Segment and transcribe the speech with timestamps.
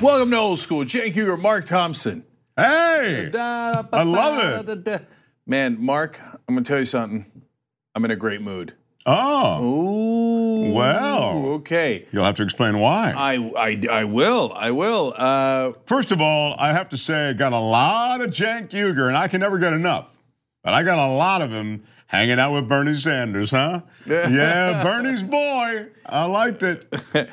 [0.00, 0.84] Welcome to Old School.
[0.86, 2.24] Cenk Uygur, Mark Thompson.
[2.56, 5.06] Hey, I love it.
[5.46, 7.26] Man, Mark, I'm going to tell you something.
[7.94, 8.74] I'm in a great mood.
[9.04, 10.72] Oh, Ooh.
[10.72, 11.28] Well.
[11.56, 12.06] Okay.
[12.12, 13.12] you'll have to explain why.
[13.14, 14.52] I, I, I will.
[14.54, 15.12] I will.
[15.16, 19.06] Uh, First of all, I have to say I got a lot of Cenk Uygur,
[19.06, 20.06] and I can never get enough.
[20.64, 23.82] But I got a lot of him hanging out with Bernie Sanders, huh?
[24.06, 25.88] yeah, Bernie's boy.
[26.06, 26.90] I liked it.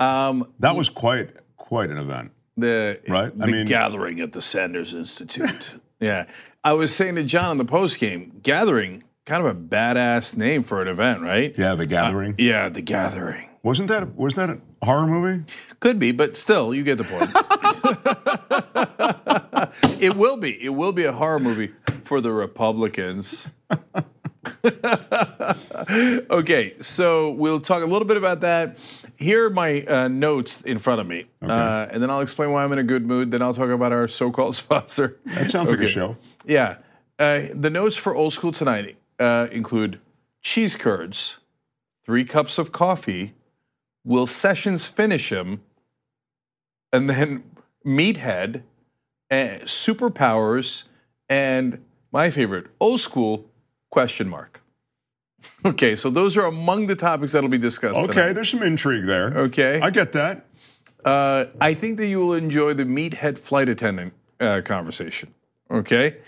[0.00, 1.30] um, That was quite
[1.72, 2.30] quite an event.
[2.58, 3.34] the Right?
[3.34, 5.80] the I mean- gathering at the Sanders Institute.
[6.00, 6.26] yeah.
[6.62, 10.64] I was saying to John on the post game, gathering, kind of a badass name
[10.64, 11.54] for an event, right?
[11.56, 12.34] Yeah, the uh, gathering.
[12.36, 13.48] Yeah, the gathering.
[13.62, 15.44] Wasn't that was that a horror movie?
[15.80, 17.30] Could be, but still, you get the point.
[20.02, 20.62] it will be.
[20.62, 21.72] It will be a horror movie
[22.04, 23.48] for the Republicans.
[26.30, 28.76] okay, so we'll talk a little bit about that.
[29.16, 32.64] Here are my uh, notes in front of me, uh, and then I'll explain why
[32.64, 33.30] I'm in a good mood.
[33.30, 35.18] Then I'll talk about our so-called sponsor.
[35.26, 36.16] That sounds like a show.
[36.44, 36.76] Yeah.
[37.18, 40.00] Uh, the notes for Old School tonight uh, include
[40.40, 41.36] cheese curds,
[42.04, 43.34] three cups of coffee,
[44.04, 45.60] will Sessions finish him,
[46.92, 47.44] and then
[47.86, 48.62] Meathead,
[49.30, 50.84] superpowers,
[51.28, 53.51] and my favorite, Old School
[53.92, 54.60] question mark.
[55.64, 57.96] Okay, so those are among the topics that'll be discussed.
[57.96, 58.32] Okay, tonight.
[58.32, 59.26] there's some intrigue there.
[59.36, 59.80] Okay.
[59.80, 60.46] I get that.
[61.04, 65.34] Uh, I think that you will enjoy the Meathead flight attendant uh, conversation.
[65.68, 66.18] Okay,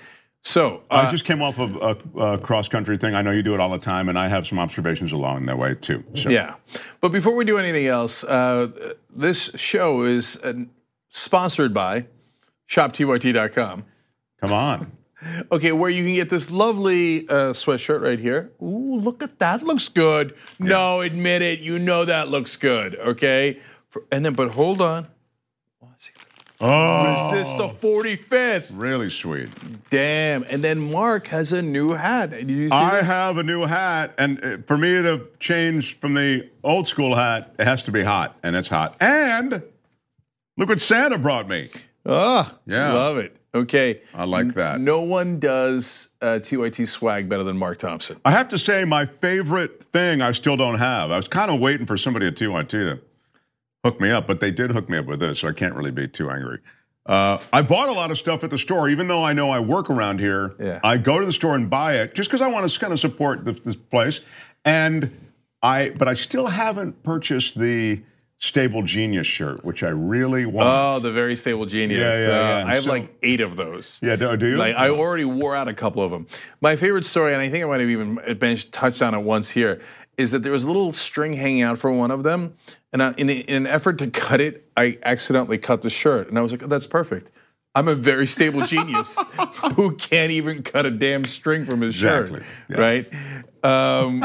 [0.42, 3.14] so uh, I just came off of a, a cross country thing.
[3.14, 5.58] I know you do it all the time, and I have some observations along that
[5.58, 6.02] way too.
[6.14, 6.28] So.
[6.28, 6.54] Yeah.
[7.00, 10.54] But before we do anything else, uh, this show is uh,
[11.10, 12.06] sponsored by
[12.68, 13.84] ShopTYT.com.
[14.40, 14.92] Come on.
[15.52, 18.50] Okay, where you can get this lovely uh, sweatshirt right here.
[18.62, 19.62] Ooh, look at that.
[19.62, 20.34] Looks good.
[20.58, 21.60] No, admit it.
[21.60, 22.96] You know that looks good.
[22.96, 23.58] Okay.
[24.10, 25.06] And then, but hold on.
[26.60, 28.66] Oh, Resist the 45th.
[28.70, 29.50] really sweet.
[29.90, 30.44] Damn.
[30.44, 32.30] And then Mark has a new hat.
[32.30, 33.06] Did you see I this?
[33.06, 37.54] have a new hat, and uh, for me to change from the old school hat,
[37.58, 38.96] it has to be hot, and it's hot.
[39.00, 39.62] And
[40.56, 41.70] look what Santa brought me.
[42.06, 42.92] Oh, Yeah.
[42.94, 43.36] love it.
[43.54, 44.00] Okay.
[44.12, 44.80] I like that.
[44.80, 48.20] No one does uh, TYT swag better than Mark Thompson.
[48.24, 51.10] I have to say, my favorite thing I still don't have.
[51.10, 53.00] I was kind of waiting for somebody at TYT to
[53.84, 55.92] hook me up, but they did hook me up with this, so I can't really
[55.92, 56.58] be too angry.
[57.06, 59.60] Uh, I bought a lot of stuff at the store, even though I know I
[59.60, 60.54] work around here.
[60.58, 60.80] Yeah.
[60.82, 62.98] I go to the store and buy it just because I want to kind of
[62.98, 64.20] support this, this place.
[64.64, 65.14] And
[65.62, 68.02] I, but I still haven't purchased the
[68.40, 70.68] Stable Genius shirt, which I really want.
[70.68, 72.14] Oh, the very stable genius.
[72.14, 72.66] Yeah, yeah, Uh.
[72.66, 73.98] I have So- like eight of those.
[74.02, 74.56] yeah, do, do you?
[74.56, 76.26] Like I already wore out a couple of them.
[76.60, 78.18] My favorite story, and I think I might have even
[78.70, 79.80] touched on it once here,
[80.18, 82.54] is that there was a little string hanging out for one of them,
[82.92, 86.38] and I, in, in an effort to cut it, I accidentally cut the shirt, and
[86.38, 87.30] I was like, oh, "That's perfect."
[87.76, 89.18] I'm a very stable genius
[89.74, 92.40] who can't even cut a damn string from his Exactly.
[92.40, 92.76] shirt, Yeah.
[92.78, 93.12] right?
[93.64, 94.22] Um,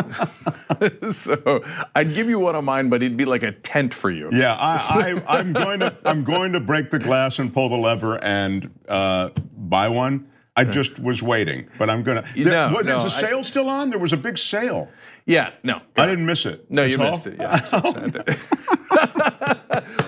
[1.12, 1.64] so
[1.96, 4.30] I'd give you one of mine, but it'd be like a tent for you.
[4.32, 7.78] Yeah, I, I, I'm going to I'm going to break the glass and pull the
[7.78, 10.28] lever and uh, buy one.
[10.56, 12.26] I just was waiting, but I'm gonna.
[12.36, 13.92] There- know, was, no, is the I- sale still on?
[13.92, 14.90] There was a big sale.
[15.26, 16.70] Yeah, no, I didn't miss it.
[16.70, 17.40] No, you That's missed it.
[17.40, 18.36] Yeah.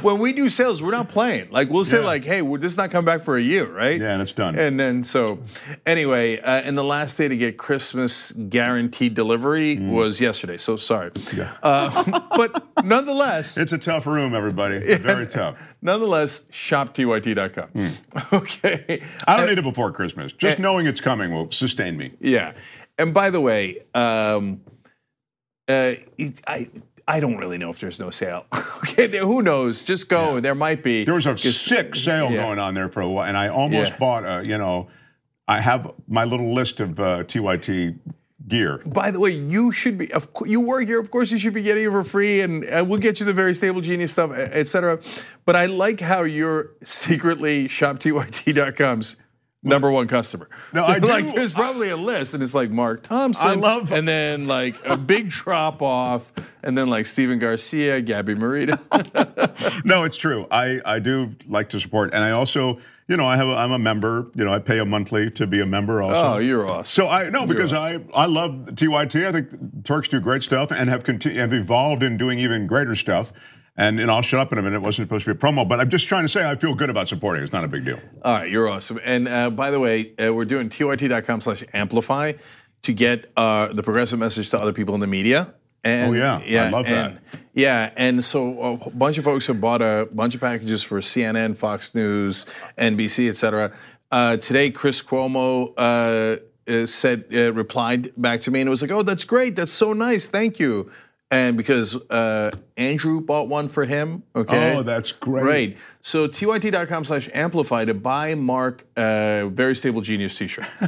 [0.01, 0.19] I'm so upset.
[0.19, 1.51] when we do sales, we're not playing.
[1.51, 2.05] Like we'll say, Yeah.
[2.05, 4.57] like, "Hey, we're this not coming back for a year, right?" Yeah, and it's done.
[4.57, 5.39] And then so,
[5.85, 10.57] anyway, uh, and the last day to get Christmas guaranteed delivery was yesterday.
[10.57, 11.37] So sorry, Mm.
[11.37, 11.51] Yeah.
[11.63, 14.79] uh, but nonetheless, It's a tough room, everybody.
[14.97, 15.55] Very tough.
[15.81, 17.67] nonetheless, shoptyt.com.
[17.69, 17.87] Hmm.
[18.35, 19.01] Okay.
[19.27, 20.31] I don't need it before Christmas.
[20.33, 22.11] Just knowing it's coming will sustain me.
[22.19, 22.53] Yeah.
[22.97, 24.61] And by the way, um,
[25.67, 25.93] uh,
[26.47, 26.69] I
[27.15, 28.45] I don't really know if there's no sale.
[28.77, 29.81] okay, there, who knows?
[29.81, 30.39] Just go.
[30.39, 31.03] There might be.
[31.03, 32.43] There was a 'Cause- sick sale yeah.
[32.43, 33.97] going on there for a while, and I almost Yeah.
[33.97, 34.47] bought a.
[34.47, 34.87] You know,
[35.47, 37.95] I have my little list of uh, TYT
[38.47, 38.81] gear.
[38.85, 40.11] By the way, you should be.
[40.13, 40.99] Of course, you work here.
[41.01, 43.33] Of course, you should be getting it for free, and uh, we'll get you the
[43.33, 44.99] very stable genius stuff, etc.
[45.45, 49.17] But I like how you're secretly shoptyt.com's
[49.63, 50.49] number one customer.
[50.73, 51.31] No, I like do.
[51.33, 53.47] there's probably a list, and it's like Mark Thompson.
[53.47, 56.31] I love- and then like a big drop off,
[56.63, 58.79] and then like Steven Garcia, Gabby Marita.
[59.85, 60.47] No, it's true.
[60.49, 63.71] I, I do like to support, and I also, you know, I have a, I'm
[63.71, 64.27] a member.
[64.33, 66.01] You know, I pay a monthly to be a member.
[66.01, 66.85] Also, oh, you're awesome.
[66.85, 68.09] So I no because awesome.
[68.13, 69.25] I I love TYT.
[69.27, 72.95] I think Turks do great stuff and have conti- have evolved in doing even greater
[72.95, 73.33] stuff.
[73.77, 74.77] And and I'll shut up in a minute.
[74.77, 76.75] It wasn't supposed to be a promo, but I'm just trying to say I feel
[76.75, 77.41] good about supporting.
[77.43, 77.99] It's not a big deal.
[78.23, 78.99] All right, you're awesome.
[79.03, 82.33] And uh, by the way, uh, we're doing tyt.com slash amplify
[82.83, 85.53] to get uh, the progressive message to other people in the media.
[85.83, 86.65] And, Oh, yeah.
[86.65, 87.19] I love that.
[87.53, 91.57] Yeah, and so a bunch of folks have bought a bunch of packages for CNN,
[91.57, 92.45] Fox News,
[92.77, 93.73] NBC, et cetera.
[94.11, 96.37] Uh, today, Chris Cuomo uh,
[96.71, 99.55] uh, said, uh, replied back to me, and it was like, "Oh, that's great.
[99.55, 100.29] That's so nice.
[100.29, 100.91] Thank you."
[101.31, 104.75] And because uh, Andrew bought one for him, okay.
[104.75, 105.43] Oh, that's great.
[105.45, 105.77] Right.
[106.01, 110.65] So tyt.com slash amplify to buy Mark a very stable genius t-shirt.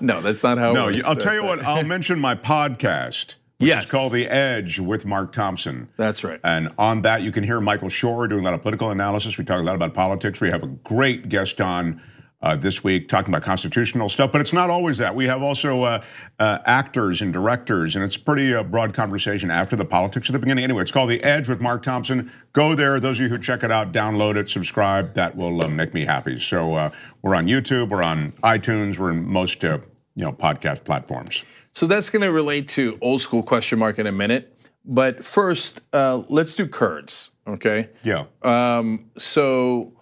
[0.00, 1.08] no, that's not how No, it works.
[1.08, 1.64] I'll tell you what.
[1.64, 3.34] I'll mention my podcast.
[3.58, 3.84] Which Yes.
[3.84, 5.88] is called The Edge with Mark Thompson.
[5.96, 6.40] That's right.
[6.42, 9.38] And on that, you can hear Michael Shure doing a lot of political analysis.
[9.38, 10.40] We talk a lot about politics.
[10.40, 12.02] We have a great guest on
[12.42, 15.14] uh, this week talking about constitutional stuff, but it's not always that.
[15.14, 16.02] We have also uh,
[16.38, 20.38] uh, actors and directors, and it's pretty uh, broad conversation after the politics at the
[20.38, 20.64] beginning.
[20.64, 22.32] Anyway, it's called The Edge with Mark Thompson.
[22.52, 22.98] Go there.
[22.98, 25.14] Those of you who check it out, download it, subscribe.
[25.14, 26.40] That will uh, make me happy.
[26.40, 26.90] So uh,
[27.22, 29.78] we're on YouTube, we're on iTunes, we're in most uh,
[30.14, 31.44] you know podcast platforms.
[31.72, 34.48] So that's going to relate to old school question mark in a minute.
[34.84, 37.90] But first, uh, let's do curds, okay?
[38.02, 38.24] Yeah.
[38.42, 39.92] Um, so,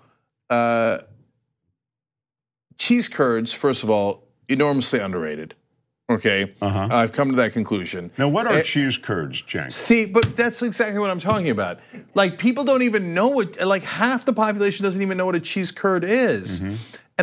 [0.48, 1.00] uh,
[2.80, 5.54] cheese curds, first of all, enormously underrated.
[6.08, 6.88] Okay, Uh-huh.
[6.90, 8.10] I've come to that conclusion.
[8.18, 9.70] Now, what are Eh, cheese curds, Cenk?
[9.72, 11.78] See, but that's exactly what I'm talking about.
[12.14, 13.60] Like people don't even know what.
[13.60, 16.78] Like half the population doesn't even know what a cheese curd is, and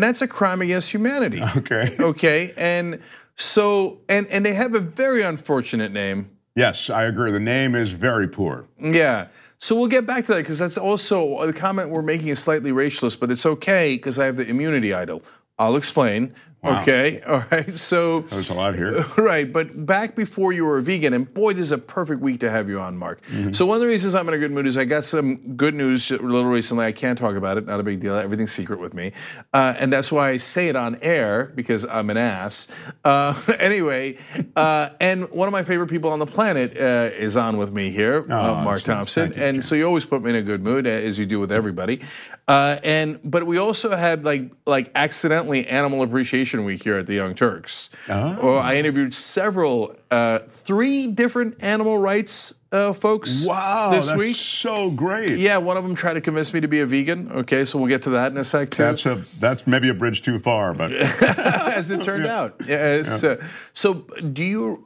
[0.05, 1.41] that's a crime against humanity.
[1.57, 1.97] Okay.
[1.99, 3.01] Okay, and
[3.35, 6.29] so and and they have a very unfortunate name.
[6.55, 7.31] Yes, I agree.
[7.33, 8.67] The name is very poor.
[8.81, 9.27] Yeah.
[9.59, 12.71] So we'll get back to that because that's also the comment we're making is slightly
[12.71, 15.23] racialist, but it's okay because I have the immunity idol.
[15.59, 16.33] I'll explain.
[16.63, 16.81] Wow.
[16.81, 17.21] Okay.
[17.27, 17.75] All right.
[17.75, 19.05] So There's a lot here.
[19.17, 22.39] Right, but back before you were a vegan, and boy, this is a perfect week
[22.39, 23.21] to have you on, Mark.
[23.27, 23.53] Mm-hmm.
[23.53, 25.75] So one of the reasons I'm in a good mood is I got some good
[25.75, 26.85] news a little recently.
[26.85, 28.15] I can't talk about it, not a big deal.
[28.15, 29.11] Everything's secret with me,
[29.53, 32.67] uh, and that's why I say it on air because I'm an ass.
[33.03, 34.17] Uh, anyway,
[34.55, 37.91] uh, and one of my favorite people on the planet uh, is on with me
[37.91, 38.81] here, Oh, Mark.
[38.83, 41.51] Thompson, and so you always put me in a good mood, as you do with
[41.51, 42.01] everybody.
[42.47, 47.15] Uh, and but we also had like like accidentally Animal Appreciation Week here at the
[47.15, 47.89] Young Turks.
[48.07, 48.39] Oh.
[48.41, 54.35] Well, I interviewed several, uh, three different animal rights uh, folks Wow, this that's week.
[54.35, 55.37] so great.
[55.39, 57.31] Yeah, one of them tried to convince me to be a vegan.
[57.31, 58.83] Okay, so we'll get to that in a sec too.
[58.83, 60.91] That's a that's maybe a bridge too far, but
[61.21, 62.55] as it turned out.
[62.65, 63.43] Yeah, it's, uh,
[63.73, 63.93] so
[64.33, 64.85] do you?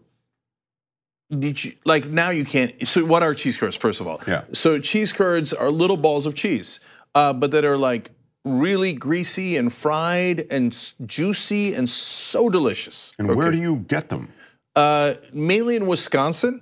[1.30, 2.30] Did you like now?
[2.30, 2.88] You can't.
[2.88, 3.78] So what are cheese curds?
[3.78, 4.44] First of all, Yeah.
[4.54, 6.82] So cheese curds are little balls of cheese,
[7.16, 8.12] uh, but that are like
[8.44, 13.14] really greasy and fried and s- juicy and so delicious.
[13.20, 14.30] and where do you get them?
[14.76, 16.62] Uh, mainly in Wisconsin.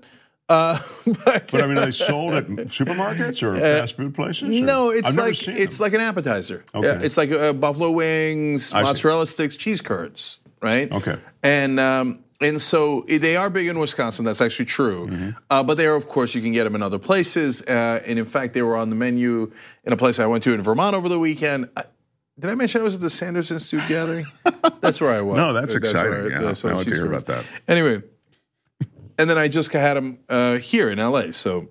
[0.50, 4.44] Uh, but, But I mean, are they sold at supermarkets or fast food places?
[4.44, 5.86] or- Uh, no, it's I've never like seen it's them.
[5.86, 6.66] like an appetizer.
[6.74, 6.88] Okay.
[6.88, 8.84] Yeah, it's like uh, buffalo wings, I see.
[8.86, 10.92] mozzarella sticks, cheese curds, right?
[10.92, 11.18] Okay.
[11.44, 14.24] And um, and so they are big in Wisconsin.
[14.26, 15.08] That's actually true.
[15.08, 15.30] Mm-hmm.
[15.50, 17.62] Uh, but they are, of course, you can get them in other places.
[17.62, 19.52] Uh, and in fact, they were on the menu
[19.84, 21.70] in a place I went to in Vermont over the weekend.
[21.76, 21.84] I,
[22.40, 24.26] did I mention I was at the Sanders Institute gathering?
[24.80, 25.36] That's where I was.
[25.36, 26.32] No, that's where exciting.
[26.32, 27.44] Yeah, so I want to hear about that.
[27.68, 28.02] Anyway,
[29.18, 31.32] and then I just had them uh, here in LA.
[31.32, 31.68] So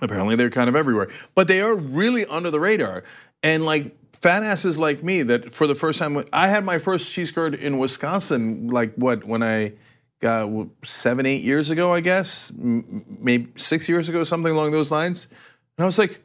[0.00, 3.02] apparently they're kind of everywhere, but they are really under the radar.
[3.42, 7.12] And like fat asses like me, that for the first time, I had my first
[7.12, 8.68] cheese curd in Wisconsin.
[8.68, 9.72] Like what when I
[10.20, 15.28] got seven, eight years ago, I guess, maybe six years ago, something along those lines.
[15.76, 16.20] And I was like,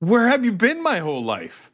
[0.00, 1.70] "Where have you been my whole life?"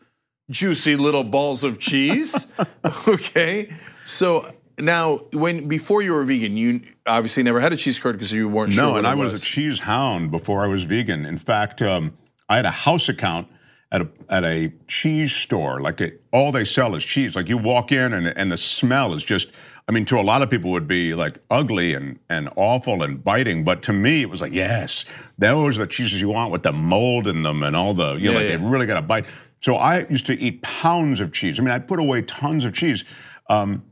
[0.51, 2.49] Juicy little balls of cheese.
[3.09, 3.73] okay,
[4.05, 4.53] so.
[4.79, 8.49] Now, when before you were vegan, you obviously never had a cheese curd because you
[8.49, 8.83] weren't sure.
[8.83, 11.27] No, what and I was, a cheese hound before I was vegan.
[11.27, 12.17] In fact, um,
[12.49, 13.49] I had a house account
[13.93, 15.81] at a at a cheese store.
[15.81, 17.35] Like it, all they sell is cheese.
[17.37, 19.49] Like you walk in and and the smell is just.
[19.89, 23.25] I mean, to a lot of people, would be like ugly and and awful and
[23.25, 23.65] biting.
[23.65, 25.05] But to me, it was like, yes,
[25.37, 28.27] those are the cheeses you want with the mold in them and all the you
[28.27, 28.57] know, Yeah, like yeah.
[28.57, 29.25] they really got a bite.
[29.61, 31.59] So I used to eat pounds of cheese.
[31.59, 33.05] I mean, I put away tons of cheese.
[33.49, 33.83] Um,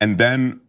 [0.00, 0.60] and then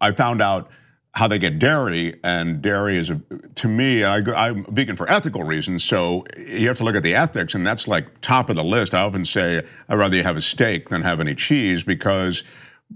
[0.00, 0.70] I found out
[1.14, 3.20] how they get dairy, and dairy is a,
[3.56, 4.04] to me.
[4.04, 7.66] I, I'm vegan for ethical reasons, so you have to look at the ethics, and
[7.66, 8.94] that's like top of the list.
[8.94, 12.44] I often say I'd rather you have a steak than have any cheese because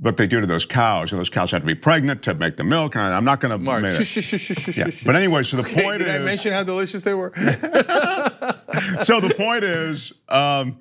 [0.00, 2.56] what they do to those cows, and those cows have to be pregnant to make
[2.56, 2.94] the milk.
[2.94, 4.90] And I'm not going to Mark, shush, Yeah.
[5.04, 7.32] But anyway, so the Hey, point did I is, mention how delicious they were?
[9.02, 10.78] so the point is, um,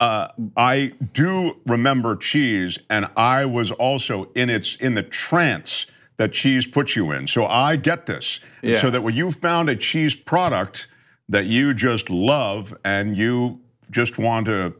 [0.00, 6.32] uh, I do remember cheese, and I was also in its in the trance that
[6.32, 7.26] cheese puts you in.
[7.26, 8.40] So I get this.
[8.62, 8.80] Yeah.
[8.80, 10.88] So that when you found a cheese product
[11.28, 14.74] that you just love and you just want to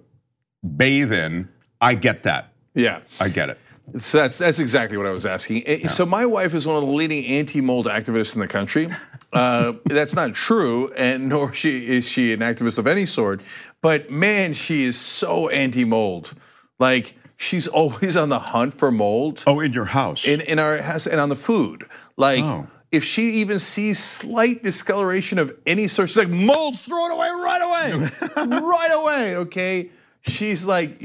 [0.76, 1.48] bathe in,
[1.80, 2.52] I get that.
[2.74, 3.00] yeah.
[3.20, 3.58] I get it.
[3.98, 5.62] So that's that's exactly what I was asking.
[5.66, 8.88] Eh, So my wife is one of the leading anti-mold activists in the country.
[9.34, 13.40] Uh, that's not true, and nor she is she an activist of any sort.
[13.82, 16.34] But man, she is so anti-mold.
[16.78, 20.24] Like she's always on the hunt for mold Oh, in your house.
[20.24, 21.86] in in our house and on the food.
[22.16, 22.66] Like Oh.
[22.92, 27.28] if she even sees slight discoloration of any sort, she's like mold, throw it away
[27.28, 28.10] right away,
[28.60, 29.36] right away.
[29.36, 29.90] Okay,
[30.22, 31.00] she's like.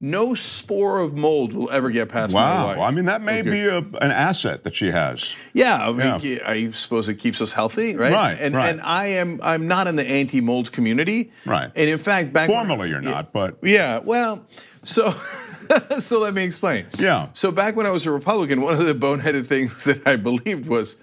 [0.00, 2.76] No spore of mold will ever get past my wife.
[2.76, 2.84] wow.
[2.84, 3.50] I mean, that may Okay.
[3.50, 5.34] be a, an asset that she has.
[5.54, 6.38] Yeah, I, mean, Yeah.
[6.48, 8.12] I suppose it keeps us healthy, right?
[8.12, 8.68] Right, And right.
[8.70, 11.72] and I am I'm not in the anti-mold community, Right.
[11.74, 14.46] And in fact, back when- Formally, you're not, but yeah, well,
[14.84, 15.10] so
[15.98, 16.86] so let me explain.
[16.96, 17.28] Yeah.
[17.34, 20.68] So back when I was a Republican, one of the boneheaded things that I believed
[20.68, 20.96] was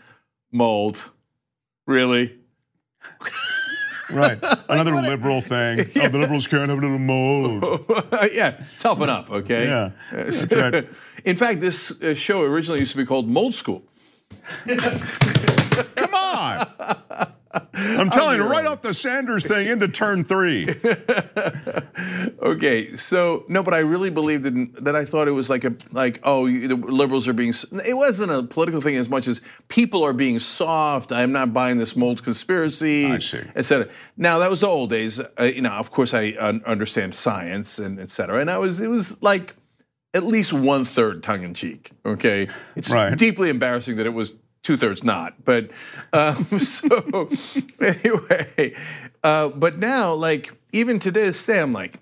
[0.53, 1.03] mold.
[1.85, 2.37] Really?
[4.11, 4.39] right.
[4.69, 5.91] Another liberal thing.
[6.05, 7.85] Oh, the liberals can't have a little mold.
[8.33, 9.65] yeah, toughen up, okay?
[9.65, 10.87] Yeah, that's right.
[11.23, 13.83] In fact, this uh, show originally used to be called Mold School.
[14.67, 17.33] Come on.
[17.73, 20.67] I'm telling you, right off the Sanders thing into turn three.
[22.41, 24.95] Okay, so no, but I really believed in that.
[24.95, 27.53] I thought it was like a like oh, the liberals are being.
[27.85, 31.11] It wasn't a political thing as much as people are being soft.
[31.11, 33.05] I'm not buying this mold conspiracy.
[33.07, 33.41] I see.
[33.55, 33.87] et cetera.
[34.17, 35.19] Now that was the old days.
[35.19, 38.39] Uh, you know, of course, I un- understand science and et cetera.
[38.39, 39.55] And I was it was like
[40.13, 41.91] at least one third tongue in cheek.
[42.05, 43.17] Okay, it's Right.
[43.17, 44.33] deeply embarrassing that it was
[44.65, 45.45] two thirds not.
[45.45, 45.69] But
[46.11, 47.29] um, so
[47.79, 48.73] anyway,
[49.23, 51.99] uh, but now like even to this day, I'm like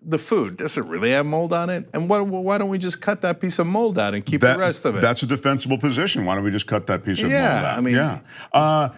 [0.00, 1.88] the food does it really have mold on it?
[1.92, 4.54] And why, why don't we just cut that piece of mold out and keep That-
[4.54, 5.00] the rest of it?
[5.00, 6.24] That's a defensible position.
[6.24, 7.78] Why don't we just cut that piece of Yeah, mold out?
[7.78, 8.20] I mean- yeah.
[8.52, 8.88] Uh,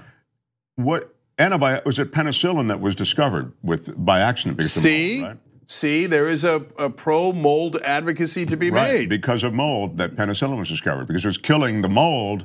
[0.76, 5.32] what antibiotic was it penicillin that was discovered with by accident because see, of mold,
[5.32, 5.40] right?
[5.66, 9.08] see, there is a, a pro mold advocacy to be Right, made.
[9.08, 12.44] because of mold that penicillin was discovered because it was killing the mold.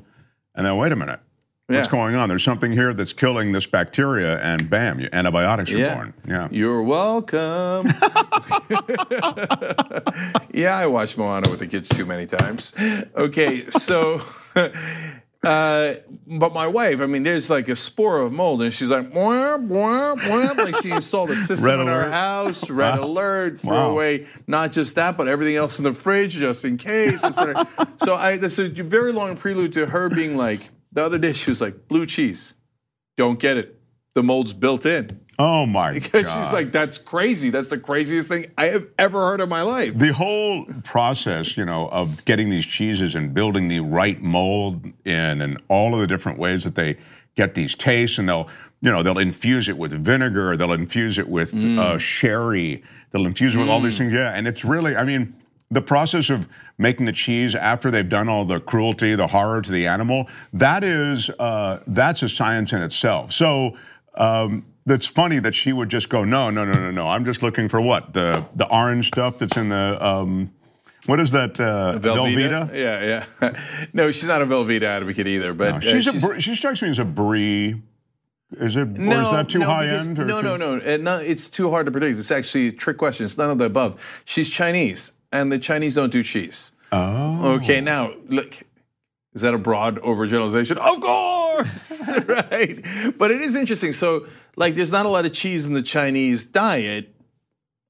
[0.55, 1.19] And then wait a minute,
[1.67, 1.91] what's Yeah.
[1.91, 2.29] going on?
[2.29, 5.93] There's something here that's killing this bacteria, and bam, you- antibiotics are yeah.
[5.95, 6.13] born.
[6.27, 6.47] Yeah.
[6.51, 7.87] You're welcome.
[10.53, 12.73] yeah, I watched Moana with the kids too many times.
[13.15, 14.21] Okay, so,
[15.45, 15.95] uh,
[16.27, 19.69] but my wife, I mean, there's like a spore of mold, and she's like, wham,
[19.69, 20.57] wham, wham.
[20.57, 22.11] like she installed a system Red in her alert.
[22.11, 23.91] house, red alert, throw Wow.
[23.91, 27.23] away not just that, but everything else in the fridge just in case.
[27.23, 27.67] et cetera.
[28.03, 31.33] so I, this is a very long prelude to her being like, the other day
[31.33, 32.53] she was like, blue cheese,
[33.17, 33.79] don't get it.
[34.15, 35.19] The mold's built in.
[35.37, 36.43] Oh my Because god!
[36.43, 37.49] she's like, that's crazy.
[37.49, 39.97] That's the craziest thing I have ever heard in my life.
[39.97, 45.41] the whole process, you know, of getting these cheeses and building the right mold in,
[45.41, 46.97] and all of the different ways that they
[47.35, 48.47] get these tastes, and they'll,
[48.81, 53.55] you know, they'll infuse it with vinegar, they'll infuse it with uh, sherry, they'll infuse
[53.55, 54.13] it with all these things.
[54.13, 55.35] Yeah, and it's really, I mean,
[55.69, 59.71] the process of making the cheese after they've done all the cruelty, the horror to
[59.71, 63.33] the animal, that is, uh, that's a science in itself.
[63.33, 63.75] So.
[64.17, 67.07] Um, that's funny that she would just go, no, no, no, no, no.
[67.07, 70.51] I'm just looking for what the the orange stuff that's in the um,
[71.05, 72.73] what is that uh, Velveeta?
[72.73, 73.59] Yeah, yeah.
[73.93, 75.53] no, she's not a Velveeta advocate either.
[75.53, 77.81] But No, uh, she's, a br- she strikes me as a brie.
[78.59, 80.19] Is it or is that too no, high because- end?
[80.19, 81.17] Or No, no, no, Uh, no.
[81.19, 82.17] It's too hard to predict.
[82.19, 83.25] It's actually a trick question.
[83.25, 83.99] It's none of the above.
[84.23, 86.71] She's Chinese, and the Chinese don't do cheese.
[86.91, 88.53] Oh, Okay, now look.
[89.33, 90.77] Is that a broad overgeneralization?
[90.77, 93.17] Of course, right?
[93.17, 93.91] But it is interesting.
[93.91, 97.13] So, like, there's not a lot of cheese in the Chinese diet.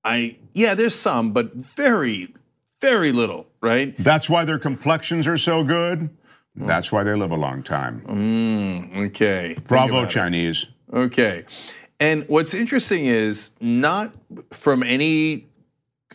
[0.04, 2.34] I yeah, there's some, but very,
[2.82, 3.96] very little, right?
[4.00, 6.10] that's why their complexions are so good.
[6.56, 8.94] That's why they live a long time.
[8.96, 9.58] Okay.
[9.68, 10.14] Bravo, about it.
[10.14, 10.68] Chinese.
[10.94, 11.44] Okay.
[12.00, 14.14] And what's interesting is not
[14.52, 15.48] from any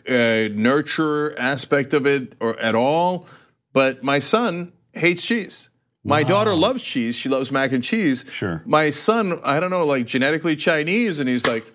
[0.07, 3.27] uh, nurture aspect of it or at all,
[3.73, 5.69] but my son hates cheese.
[6.03, 7.15] My daughter loves cheese.
[7.15, 8.25] She loves mac and cheese.
[8.31, 8.61] Sure.
[8.65, 11.65] My son, I don't know, like genetically Chinese, and he's like,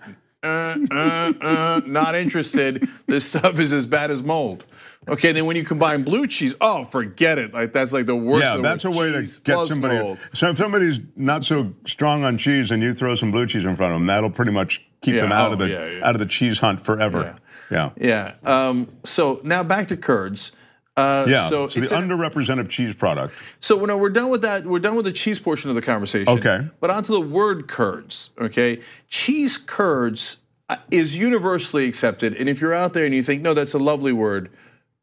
[0.43, 2.89] uh, uh, uh, not interested.
[3.07, 4.65] This stuff is as bad as mold.
[5.09, 7.55] Okay, then when you combine blue cheese, oh, forget it.
[7.55, 8.43] Like that's like the worst.
[8.45, 9.99] Yeah, that's a way to get somebody.
[9.99, 10.29] mold.
[10.35, 13.77] So if somebody's not so strong on cheese, and you throw some blue cheese in
[13.77, 16.07] front of them, that'll pretty much keep Yeah, them out oh, of the yeah, yeah.
[16.09, 17.37] out of the cheese hunt forever.
[17.71, 17.91] Yeah.
[17.97, 18.35] Yeah.
[18.43, 20.53] Um, so now back to curds.
[20.97, 23.35] Uh, Yeah, So, so, the an- underrepresented cheese product.
[23.61, 26.29] so when we're done with that, we're done with the cheese portion of the conversation.
[26.29, 26.67] Okay.
[26.81, 28.31] But onto the word curds.
[28.41, 28.81] Okay.
[29.09, 30.39] Cheese curds
[30.69, 33.79] uh, is universally accepted, and if you're out there and you think no, that's a
[33.79, 34.51] lovely word,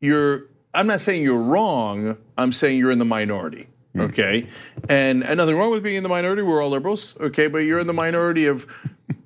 [0.01, 0.47] you're.
[0.73, 2.17] I'm not saying you're wrong.
[2.37, 3.67] I'm saying you're in the minority.
[3.95, 4.47] Okay.
[4.89, 6.41] And, and nothing wrong with being in the minority.
[6.41, 7.15] We're all liberals.
[7.19, 7.45] Okay.
[7.47, 8.65] But you're in the minority of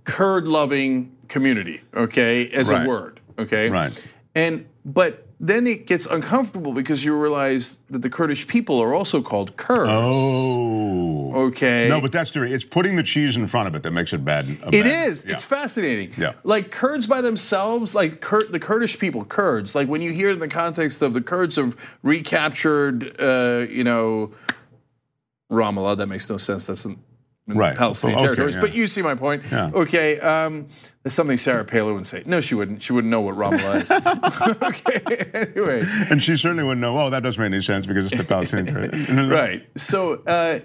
[0.04, 1.82] curd loving community.
[1.96, 2.50] Okay.
[2.50, 2.86] As Right.
[2.86, 3.22] a word.
[3.40, 3.70] Okay.
[3.70, 4.08] Right.
[4.36, 9.22] And but then it gets uncomfortable because you realize that the Kurdish people are also
[9.22, 9.90] called Kurds.
[9.92, 11.48] Oh.
[11.48, 11.88] Okay.
[11.88, 14.26] No, but that's the it's putting the cheese in front of it that makes it
[14.26, 14.50] bad.
[14.50, 15.26] It bad- is.
[15.26, 15.34] Yeah.
[15.34, 16.14] It's fascinating.
[16.18, 16.34] Yeah.
[16.44, 19.76] Like Kurds by themselves, like Kur- the Kurdish people, Kurds.
[19.76, 24.32] Like when you hear in the context of the Kurds have recaptured, uh, you know,
[25.52, 25.98] Ramallah.
[25.98, 26.66] That makes no sense.
[26.66, 26.98] That's in
[27.48, 27.78] Right.
[27.78, 28.56] Palestinian Okay, territories.
[28.56, 28.62] yeah.
[28.62, 29.44] But you see my point.
[29.50, 29.72] Yeah.
[29.74, 30.20] Okay.
[30.20, 30.68] Um,
[31.04, 32.24] there's something Sarah Palin would say.
[32.26, 32.84] No, she wouldn't.
[32.84, 33.92] She wouldn't know what Ramallah is.
[34.64, 35.48] okay.
[35.56, 35.82] Anyway.
[36.12, 37.00] And she certainly wouldn't know.
[37.00, 38.68] Oh, that doesn't make any sense because it's the Palestinian.
[38.92, 39.28] territory.
[39.30, 39.66] Right.
[39.78, 40.60] So uh,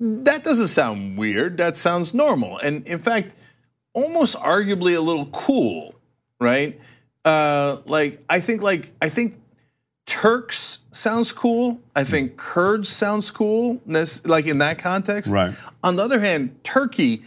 [0.00, 1.56] that doesn't sound weird.
[1.56, 2.58] That sounds normal.
[2.58, 3.32] And in fact,
[3.94, 5.94] almost arguably a little cool,
[6.38, 6.78] right?
[7.24, 9.40] Uh, like I think like I think
[10.08, 11.78] Turks sounds cool.
[11.94, 13.78] I think Kurds sounds cool,
[14.24, 15.30] like in that context.
[15.30, 15.54] Right.
[15.84, 17.24] On the other hand, Turkey,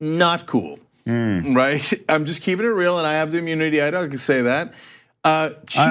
[0.00, 0.78] not cool.
[1.06, 1.54] Hmm.
[1.54, 1.92] Right?
[2.08, 3.82] I'm just keeping it real, and I have the immunity.
[3.82, 4.72] I don't can say that.
[5.22, 5.84] Uh, I,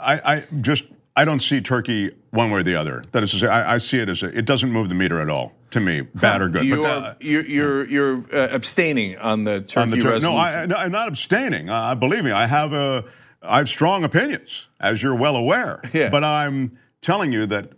[0.00, 0.84] I, I just
[1.16, 3.04] I don't see Turkey one way or the other.
[3.10, 5.20] That is to say, I, I see it as a, it doesn't move the meter
[5.20, 6.64] at all to me, bad or good.
[6.64, 10.34] You're, that, you're you're you're uh, abstaining on the Turkey on the Tur- resolution.
[10.34, 11.68] no, I, no, I'm not abstaining.
[11.68, 13.04] Uh, believe me, I have a
[13.42, 15.80] I have strong opinions, as you're well aware.
[15.92, 16.10] Yeah.
[16.10, 17.72] But I'm telling you that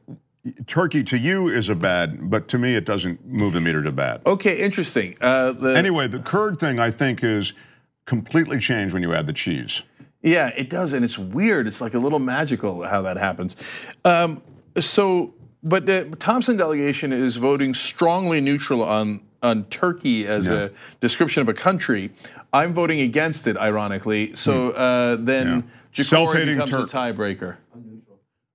[0.66, 3.92] Turkey to you is a bad, but to me it doesn't move the meter to
[3.92, 4.23] bad.
[4.26, 5.16] okay, interesting.
[5.21, 7.52] Uh, the, Anyway, the curd thing I think is
[8.07, 9.83] completely changed when you add the cheese.
[10.23, 11.66] yeah, it does, and it's weird.
[11.69, 13.54] It's like a little magical how that happens.
[14.04, 14.42] Um,
[14.81, 21.40] so, but the Thompson delegation is voting strongly neutral on on Turkey as a description
[21.42, 22.11] of a country.
[22.52, 24.37] I'm voting against it, ironically.
[24.37, 26.92] So uh, then Jacory Self-hating becomes Turk.
[26.92, 27.56] a tiebreaker.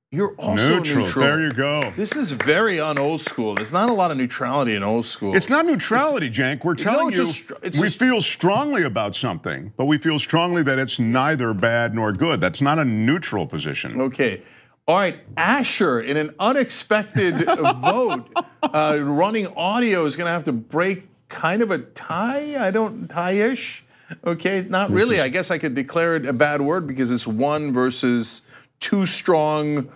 [0.09, 1.05] You're also Neutral.
[1.05, 1.25] neutral.
[1.25, 1.93] There you go.
[1.97, 3.55] This is very un old school.
[3.55, 5.35] There's not a lot of neutrality in old school.
[5.35, 6.63] It's not neutrality, Cenk.
[6.63, 10.17] We're telling it's a you str- we a- feel strongly about something, but we feel
[10.17, 12.39] strongly that it's neither bad nor good.
[12.39, 13.99] That's not a neutral position.
[13.99, 14.43] Okay.
[14.87, 18.29] All right, Asher, in an unexpected vote,
[18.63, 22.55] uh, running audio is going to have to break kind of a tie.
[22.65, 23.83] I don't tie-ish.
[24.25, 25.19] Okay, not really.
[25.21, 28.41] I guess I could declare it a bad word because it's one versus
[28.79, 29.89] two strong.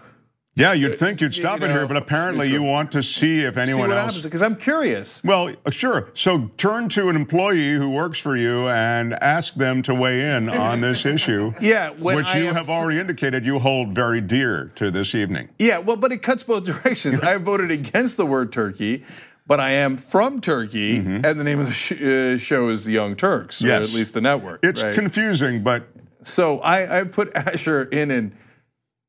[0.54, 3.54] Yeah, you'd think you'd stop you it here, but apparently you want to see if
[3.56, 4.08] See anyone what else.
[4.08, 5.24] happens because I'm curious.
[5.24, 6.12] Well, uh, sure.
[6.14, 10.50] So turn to an employee who works for you and ask them to weigh in
[10.50, 11.54] on this issue.
[11.62, 15.48] Yeah, which I you have already indicated you hold very dear to this evening.
[15.58, 17.22] Yeah, well, but it cuts both directions.
[17.22, 19.06] I voted against the word Turkey,
[19.52, 22.94] but I am from Turkey, and the name of the sh- uh, show is The
[22.94, 24.62] Young Turks, or at least the network.
[24.64, 24.96] It's right?
[24.96, 25.90] confusing, but
[26.24, 28.34] So I, I put Asher in an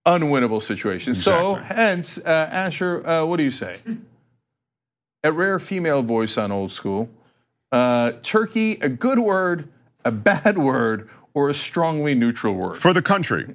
[0.05, 1.15] unwinnable situation.
[1.15, 3.77] So hence, uh, Asher, uh, what do you say?
[5.23, 7.09] A rare female voice on old school.
[7.71, 9.69] Uh, turkey, a good word,
[10.05, 12.79] a bad word, or a strongly neutral word.
[12.79, 13.55] for the country.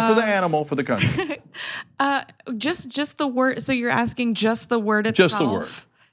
[0.00, 1.38] Not for the animal, for the country.
[2.00, 2.24] Uh,
[2.56, 3.60] just just the word.
[3.62, 5.30] So you're asking just the word itself.
[5.30, 5.68] Just the word.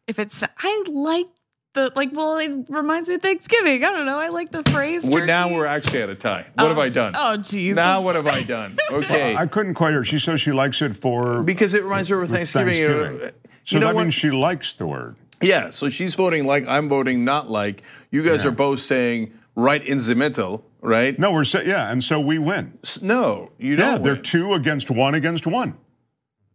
[0.05, 1.27] If it's, I like
[1.73, 2.09] the like.
[2.13, 3.83] Well, it reminds me of Thanksgiving.
[3.83, 4.19] I don't know.
[4.19, 5.09] I like the phrase.
[5.09, 5.55] well, now turkey.
[5.55, 6.45] we're actually at a tie.
[6.55, 7.15] What have Oh, I done?
[7.15, 7.73] Oh, jeez.
[7.73, 8.77] Now what have I done?
[8.91, 9.35] Okay.
[9.35, 10.03] I couldn't quite hear.
[10.03, 12.77] She says she likes it for because it reminds her of Thanksgiving.
[12.77, 13.31] you know, Thanksgiving.
[13.65, 14.01] So you know that what?
[14.03, 15.15] means she likes the word.
[15.41, 17.81] Yeah, so she's voting like I'm voting not like.
[18.11, 21.17] You guys are both saying right in the middle, right?
[21.19, 22.77] No, we're yeah, and so we win.
[22.83, 23.87] S- No, you don't.
[23.91, 24.23] Yeah, they're win.
[24.23, 25.77] two against one against one.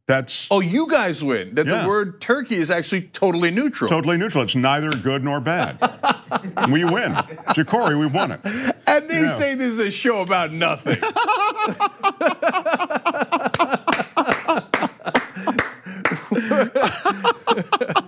[0.07, 1.55] That's Oh, you guys win.
[1.55, 1.83] That Yeah.
[1.83, 3.89] the word turkey is actually totally neutral.
[3.89, 4.45] totally neutral.
[4.45, 5.79] It's neither good nor bad.
[6.71, 7.13] we win.
[7.57, 8.41] Jacory, we won it.
[8.87, 9.33] And they Yeah.
[9.39, 10.99] say this is a show about nothing.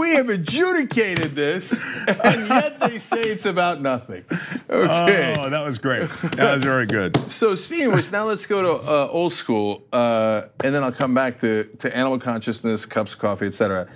[0.00, 4.24] we have adjudicated this, and yet they say it's about nothing.
[4.70, 5.34] Okay.
[5.38, 6.08] Oh, that was great.
[6.36, 7.30] That was very good.
[7.30, 10.90] So speaking of which, now let's go to uh, old school, uh, and then I'll
[10.90, 13.88] come back to, to animal consciousness, cups of coffee, etc.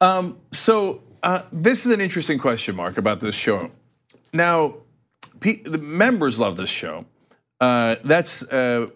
[0.00, 3.70] Um, so uh, this is an interesting question mark about this show.
[4.32, 4.78] Now,
[5.40, 7.04] the members love this show.
[7.60, 8.88] Uh, that's uh,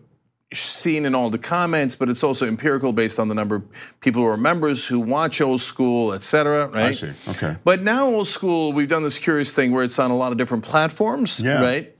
[0.52, 3.62] seen in all the comments, but it's also empirical based on the number of
[4.00, 6.66] people who are members who watch old school, etc.
[6.68, 6.76] Right?
[6.86, 7.12] I see.
[7.28, 7.56] Okay.
[7.64, 10.38] But now old school, we've done this curious thing where it's on a lot of
[10.38, 11.60] different platforms, Yeah.
[11.60, 11.94] right?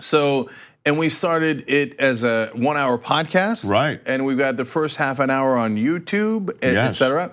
[0.00, 0.50] So,
[0.84, 4.00] and we started it as a one-hour podcast, Right.
[4.04, 7.32] And we've got the first half an hour on YouTube, e- et cetera.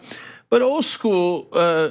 [0.50, 1.90] But old school, uh,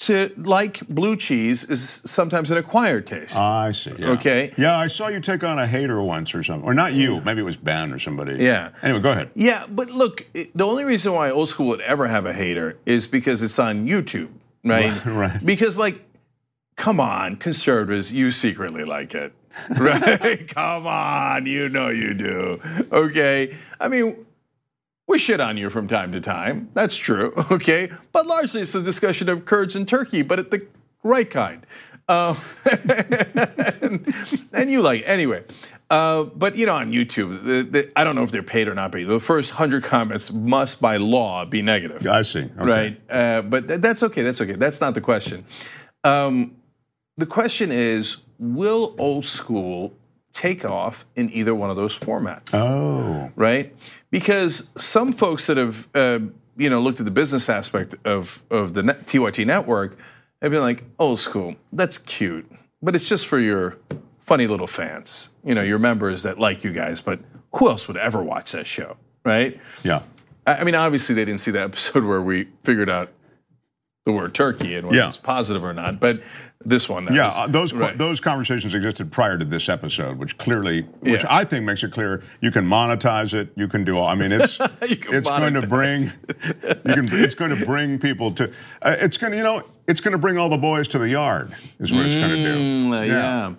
[0.00, 3.34] to like blue cheese is sometimes an acquired taste.
[3.36, 3.92] Ah, I see.
[3.98, 4.08] yeah.
[4.10, 4.52] Okay.
[4.58, 6.64] Yeah, I saw you take on a hater once or something.
[6.68, 7.20] Or not you.
[7.20, 8.42] Maybe it was Ben or somebody.
[8.42, 8.70] Yeah.
[8.82, 9.30] Anyway, go ahead.
[9.34, 13.06] Yeah, but look, the only reason why old school would ever have a hater is
[13.06, 14.30] because it's on YouTube,
[14.64, 14.90] right?
[15.06, 15.46] Right, right.
[15.46, 16.04] Because like,
[16.76, 19.32] come on, conservatives, you secretly like it,
[19.78, 20.48] right?
[20.54, 22.60] come on, you know you do.
[22.92, 24.23] Okay, I mean,
[25.06, 26.70] we shit on you from time to time.
[26.74, 27.90] That's true, okay?
[28.12, 30.66] But largely it's a discussion of Kurds and Turkey, but at the
[31.02, 31.66] right kind.
[32.08, 32.34] Uh,
[33.80, 34.14] and,
[34.52, 35.04] and you like it.
[35.04, 35.44] Anyway,
[35.90, 38.74] uh, but you know, on YouTube, the, the, I don't know if they're paid or
[38.74, 39.04] not paid.
[39.04, 42.06] The first hundred comments must, by law, be negative.
[42.06, 42.40] I see.
[42.40, 42.54] Okay.
[42.56, 44.22] Right, uh, but th- that's okay.
[44.22, 44.52] That's okay.
[44.54, 45.44] That's not the question.
[46.02, 46.56] Um,
[47.16, 49.94] the question is, will old school
[50.32, 52.52] take off in either one of those formats?
[52.52, 53.74] Oh, right?
[54.14, 56.20] Because some folks that have uh,
[56.56, 59.98] you know looked at the business aspect of of the TYT network
[60.40, 62.48] have been like, old school, that's cute,
[62.80, 63.76] but it's just for your
[64.20, 67.00] funny little fans, you know, your members that like you guys.
[67.00, 67.18] But
[67.56, 69.60] who else would ever watch that show, right?
[69.82, 70.02] yeah.
[70.46, 73.10] I I mean, obviously they didn't see the episode where we figured out
[74.04, 75.04] the word turkey and whether Yeah.
[75.04, 76.22] it was positive or not, but
[76.66, 77.96] this one, that Yeah, was- uh, those right.
[77.96, 81.26] those conversations existed prior to this episode, which clearly, which Yeah.
[81.30, 83.50] I think makes it clear you can monetize it.
[83.56, 84.06] You can do all.
[84.08, 88.50] I mean, it's it's going to bring you can it's going to bring people to
[88.82, 91.08] uh, it's going to you know it's going to bring all the boys to the
[91.08, 92.58] yard is what it's going to do.
[92.58, 93.52] Mm, uh, yeah.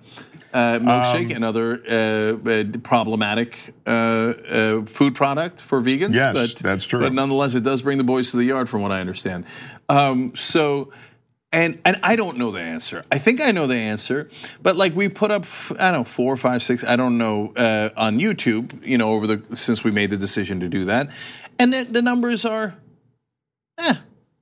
[0.54, 6.16] Uh, milkshake, Um, another uh, uh, problematic uh, uh, food product for vegans.
[6.16, 7.02] Yes, but, that's true.
[7.02, 9.44] But nonetheless, it does bring the boys to the yard, from what I understand.
[9.90, 10.92] Um, so,
[11.52, 13.06] and and I don't know the answer.
[13.12, 14.30] I think I know the answer,
[14.62, 15.46] but like we put up,
[15.80, 18.86] I don't know, four, five, six, I don't know, uh, on YouTube.
[18.86, 21.10] You know, over the since we made the decision to do that,
[21.60, 22.76] and the, the numbers are,
[23.80, 23.96] eh,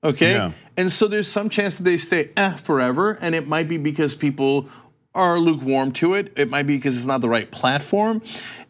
[0.04, 0.32] okay.
[0.32, 0.52] Yeah.
[0.76, 4.16] And so there's some chance that they stay eh forever, and it might be because
[4.16, 4.70] people
[5.15, 6.34] are lukewarm to it.
[6.36, 8.21] It might be because it's not the right platform,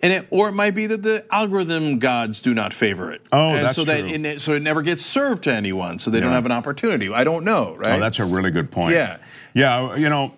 [0.01, 3.21] and it or it might be that the algorithm gods do not favor it.
[3.32, 4.10] Oh, and that's so that true.
[4.10, 7.12] it, so it never gets served to anyone, so they don't have an opportunity.
[7.12, 7.97] I don't know, right?
[7.97, 8.93] Oh, that's a really good point.
[8.93, 9.17] Yeah.
[9.53, 10.34] Yeah, you know,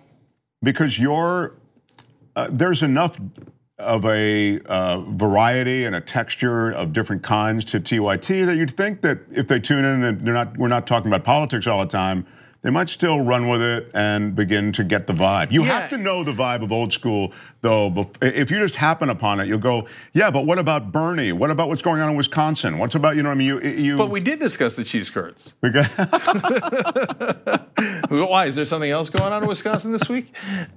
[0.62, 1.54] because you're
[2.36, 3.18] uh, there's enough
[3.78, 9.02] of a uh, variety and a texture of different kinds to TYT that you'd think
[9.02, 11.86] that if they tune in and they're not we're not talking about politics all the
[11.86, 12.26] time,
[12.66, 15.52] they might still run with it and begin to get the vibe.
[15.52, 15.78] You Yeah.
[15.82, 18.10] have to know the vibe of old school, though.
[18.20, 21.30] If you just happen upon it, you'll go, yeah, but what about Bernie?
[21.30, 22.78] What about what's going on in Wisconsin?
[22.78, 23.46] What's about, you know what I mean?
[23.46, 25.54] You, you, but we did discuss the cheese curds.
[28.08, 28.46] Why?
[28.46, 30.34] Is there something else going on in Wisconsin this week?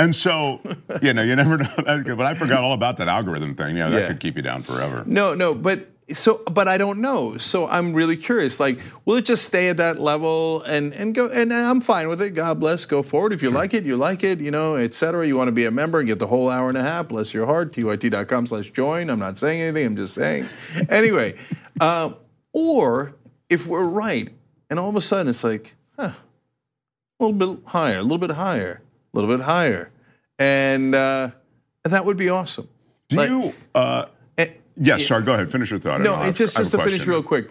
[0.00, 0.60] And so,
[1.02, 1.68] you know, you never know.
[1.76, 3.76] But I forgot all about that algorithm thing.
[3.76, 4.06] Yeah, that Yeah.
[4.08, 5.04] could keep you down forever.
[5.06, 7.36] No, no, but so but I don't know.
[7.38, 8.58] So I'm really curious.
[8.58, 11.28] Like, will it just stay at that level and and go?
[11.28, 12.30] And I'm fine with it.
[12.30, 12.84] God bless.
[12.86, 13.32] Go forward.
[13.32, 14.40] If you like it, you like it.
[14.40, 15.26] You know, et cetera.
[15.26, 17.08] You want to be a member and get the whole hour and a half.
[17.08, 17.72] Bless your heart.
[17.72, 19.10] tyt.com/slash join.
[19.10, 19.86] I'm not saying anything.
[19.86, 20.48] I'm just saying.
[20.88, 21.34] Anyway,
[21.80, 22.12] uh,
[22.54, 23.14] or
[23.50, 24.30] if we're right,
[24.70, 26.12] and all of a sudden it's like, huh,
[27.20, 28.80] a little bit higher, a little bit higher,
[29.12, 29.90] a little bit higher,
[30.38, 31.30] and uh,
[31.84, 32.68] and that would be awesome.
[33.08, 33.54] Do Like- you?
[33.74, 34.06] Uh,
[34.80, 35.22] yes, sorry.
[35.22, 35.50] Go ahead.
[35.50, 36.00] Finish your thought.
[36.00, 37.50] no, it just just to finish real quick.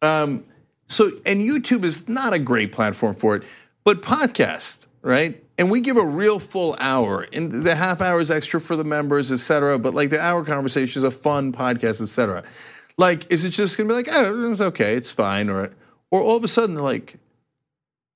[0.00, 0.44] Um,
[0.88, 3.42] so, and YouTube is not a great platform for it,
[3.84, 5.42] but podcast, right?
[5.58, 8.84] And we give a real full hour, and the half hour is extra for the
[8.84, 9.78] members, et cetera.
[9.78, 12.42] But like the hour conversation is a fun podcast, et cetera.
[12.98, 15.70] Like, is it just gonna be like, oh, it's okay, it's fine, or
[16.10, 17.16] or all of a sudden, like,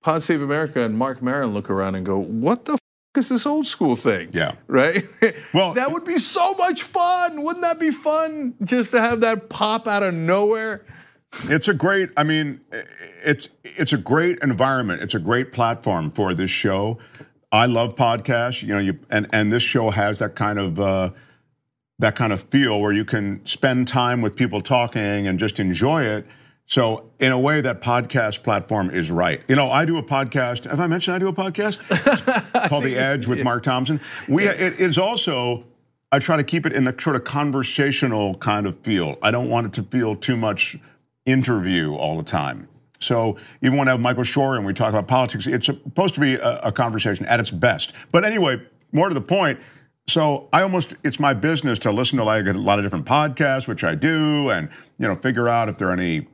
[0.02, 2.76] Pod Save America and Marc Maron look around and go, what the
[3.16, 4.31] is this old school thing?
[4.33, 4.57] Yeah.
[4.66, 5.05] Right?
[5.55, 7.42] Well- that would be so much fun.
[7.42, 10.85] Wouldn't that be fun just to have that pop out of nowhere?
[11.44, 12.11] It's a great.
[12.16, 12.61] I mean,
[13.24, 15.02] it's it's a great environment.
[15.02, 16.98] It's a great platform for this show.
[17.52, 18.62] I love podcasts.
[18.62, 20.81] You know, you and and this show has that kind of.
[20.81, 21.11] Uh,
[21.98, 26.02] that kind of feel where you can spend time with people talking and just enjoy
[26.02, 26.26] it.
[26.68, 29.40] So, in a way, that podcast platform is right.
[29.46, 30.68] You know, I do a podcast.
[30.68, 31.79] Have I mentioned I do a podcast
[32.68, 34.00] called The Edge with Mark Thompson?
[34.29, 35.64] We it is also.
[36.12, 39.16] I try to keep it in a sort of conversational kind of feel.
[39.22, 40.79] I don't want it to feel too much
[41.24, 42.68] interview all the time.
[43.00, 46.20] So even when I have Michael Shure and we talk about politics, it's supposed to
[46.20, 47.92] be a, a conversation at its best.
[48.12, 49.59] But anyway, more to the point.
[50.09, 53.66] So I almost it's my business to listen to like a lot of different podcasts,
[53.66, 56.29] which I do, and you know figure out if there are any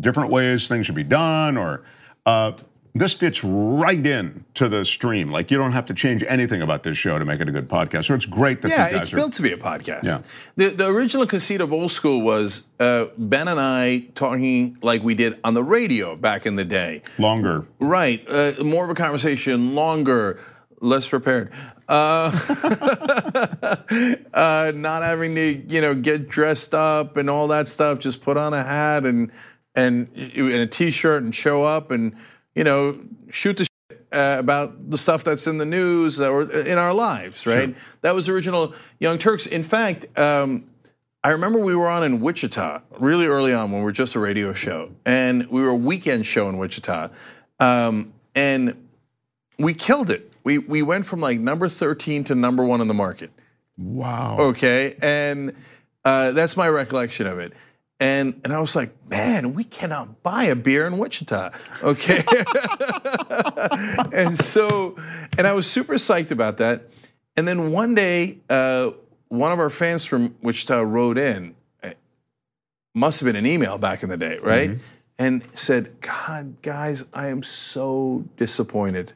[0.00, 1.82] different ways things should be done or.
[2.24, 2.52] Uh,
[2.98, 5.30] this fits right in to the stream.
[5.30, 7.68] Like you don't have to change anything about this show to make it a good
[7.68, 8.06] podcast.
[8.06, 9.16] So it's great that Yeah, it's are.
[9.16, 10.04] built to be a podcast.
[10.04, 10.20] Yeah.
[10.56, 15.14] The the original conceit of old school was uh, Ben and I talking like we
[15.14, 17.02] did on the radio back in the day.
[17.18, 17.66] longer.
[17.80, 18.24] Right.
[18.26, 20.40] Uh, more of a conversation, longer,
[20.80, 21.52] less prepared.
[21.88, 22.30] Uh,
[24.34, 27.98] uh, not having to, you know, get dressed up and all that stuff.
[27.98, 29.30] Just put on a hat and
[29.76, 32.16] and, and a t-shirt and show up and
[32.54, 32.98] you know
[33.30, 37.46] shoot the shit uh, about the stuff that's in the news or in our lives.
[37.46, 37.76] Right.
[38.00, 39.46] That was original Young Turks.
[39.46, 40.06] In fact.
[40.18, 40.70] Um,
[41.24, 44.20] I remember we were on in Wichita really early on when we were just a
[44.20, 47.08] radio show, and we were a weekend show in Wichita,
[47.58, 48.86] um, and
[49.58, 50.32] we killed it.
[50.44, 53.32] We we went from like number thirteen to number one in the market.
[53.76, 54.36] Wow.
[54.38, 55.56] Okay, and
[56.04, 57.52] uh, that's my recollection of it.
[57.98, 61.50] And and I was like, man, we cannot buy a beer in Wichita.
[61.82, 62.22] Okay,
[64.12, 64.96] and so
[65.38, 66.90] and I was super psyched about that.
[67.36, 68.90] And then one day, uh,
[69.28, 71.94] one of our fans from Wichita wrote in, eh,
[72.94, 74.70] must have been an email back in the day, right?
[75.18, 79.14] And said, God, guys, I am so disappointed.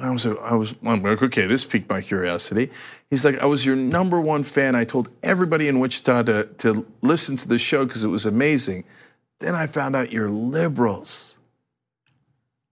[0.00, 2.70] I was, I was, I'm like, okay, this piqued my curiosity.
[3.10, 4.74] He's like, I was your number one fan.
[4.74, 8.84] I told everybody in Wichita to, to listen to the show because it was amazing.
[9.40, 11.38] Then I found out you're liberals.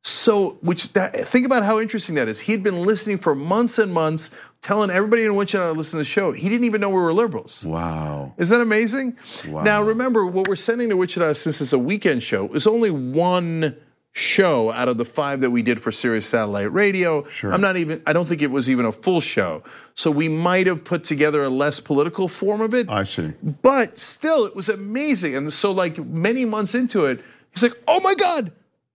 [0.04, 2.40] So, which that, think about how interesting that is.
[2.40, 4.30] He'd been listening for months and months,
[4.62, 6.30] telling everybody in Wichita to listen to the show.
[6.30, 7.64] He didn't even know we were liberals.
[7.64, 8.32] Wow.
[8.36, 9.16] Isn't that amazing?
[9.48, 9.64] Wow.
[9.64, 13.76] Now, remember, what we're sending to Wichita, since it's a weekend show, is only one
[14.16, 17.28] show out of the five that we did for Sirius Satellite Radio.
[17.28, 17.52] Sure.
[17.52, 19.62] I'm not even, I don't think it was even a full show.
[19.94, 22.88] So we might have put together a less political form of it.
[22.88, 23.34] I see.
[23.60, 25.36] But still, it was amazing.
[25.36, 28.52] And so, like, many months into it, he's like, oh my God,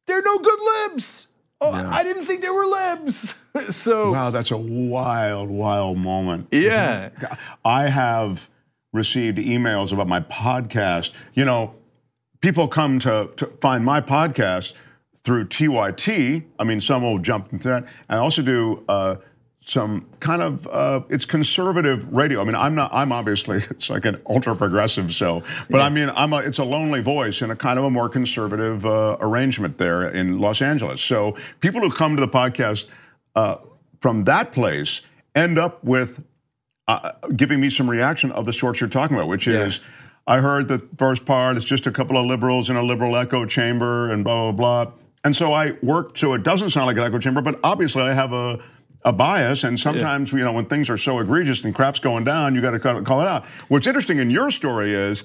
[0.07, 1.27] they're no good libs.
[1.61, 1.87] Oh, Yeah.
[1.93, 3.39] I didn't think they were libs.
[3.69, 6.47] so, Wow, that's a wild, wild moment.
[6.51, 7.09] yeah.
[7.63, 8.49] I have
[8.91, 11.11] received emails about my podcast.
[11.35, 11.75] You know,
[12.41, 14.73] people come to, to find my podcast
[15.23, 16.43] through TYT.
[16.59, 17.85] I mean, some will jump into that.
[18.09, 19.15] I also do uh,
[19.63, 22.41] some kind of uh, it's conservative radio.
[22.41, 22.91] I mean, I'm not.
[22.93, 25.13] I'm obviously it's like an ultra progressive.
[25.13, 26.37] So, but I mean, I'm a.
[26.37, 30.39] It's a lonely voice in a kind of a more conservative uh, arrangement there in
[30.39, 31.01] Los Angeles.
[31.01, 32.85] So, people who come to the podcast
[33.35, 33.57] uh,
[33.99, 35.01] from that place
[35.35, 36.23] end up with
[36.87, 39.65] uh, giving me some reaction of the sorts you're talking about, which Yeah.
[39.65, 39.79] is,
[40.27, 43.45] I heard the first part, it's just a couple of liberals in a liberal echo
[43.45, 44.91] chamber and blah, blah, blah.
[45.23, 48.13] And so I work so it doesn't sound like an echo chamber, but obviously I
[48.13, 48.59] have a,
[49.03, 49.63] a bias.
[49.63, 52.71] And sometimes, you know, when things are so egregious and crap's going down, you got
[52.71, 53.45] to call it out.
[53.67, 55.23] What's interesting in your story is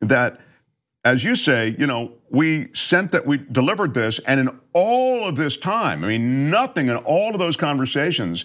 [0.00, 0.40] that
[1.04, 5.36] as you say, you know, we sent that, we delivered this, and in all of
[5.36, 8.44] this time, I mean, nothing in all of those conversations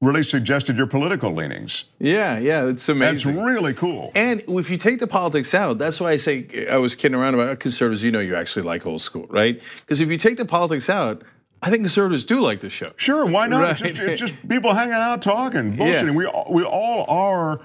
[0.00, 1.84] really suggested your political leanings.
[1.98, 3.34] Yeah, yeah, it's amazing.
[3.34, 4.12] That's really cool.
[4.14, 7.34] And if you take the politics out, that's why I say I was kidding around
[7.34, 8.02] about oh, conservatives.
[8.02, 9.60] You know, you actually like old school, right?
[9.80, 11.22] Because if you take the politics out,
[11.62, 12.90] I think conservatives do like the show.
[12.96, 13.60] Sure, why not?
[13.82, 16.06] It's, just, it's just people hanging out, talking, bullshitting.
[16.06, 16.12] Yeah.
[16.12, 17.60] We all, we all are.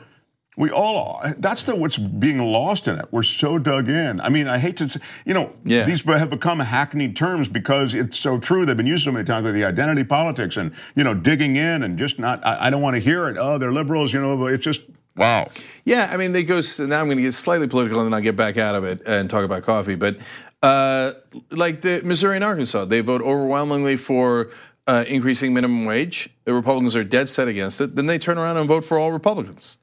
[0.57, 1.35] We all are.
[1.37, 3.05] That's the what's being lost in it.
[3.11, 4.21] We're so dug in.
[4.21, 5.83] I mean, I hate to, you know, Yeah.
[5.83, 8.65] these have become hackneyed terms because it's so true.
[8.65, 11.83] They've been used so many times with the identity politics and you know digging in
[11.83, 12.45] and just not.
[12.45, 13.35] I, I don't want to hear it.
[13.37, 14.13] Oh, they're liberals.
[14.13, 14.81] You know, but it's just
[15.17, 15.49] wow.
[15.83, 16.61] Yeah, I mean, they go.
[16.79, 19.01] Now I'm going to get slightly political, and then I'll get back out of it
[19.05, 19.95] and talk about coffee.
[19.95, 20.17] But
[20.63, 21.11] uh,
[21.51, 24.51] like the Missouri and Arkansas, they vote overwhelmingly for
[24.87, 26.29] uh, increasing minimum wage.
[26.45, 27.95] The Republicans are dead set against it.
[27.95, 29.77] Then they turn around and vote for all Republicans.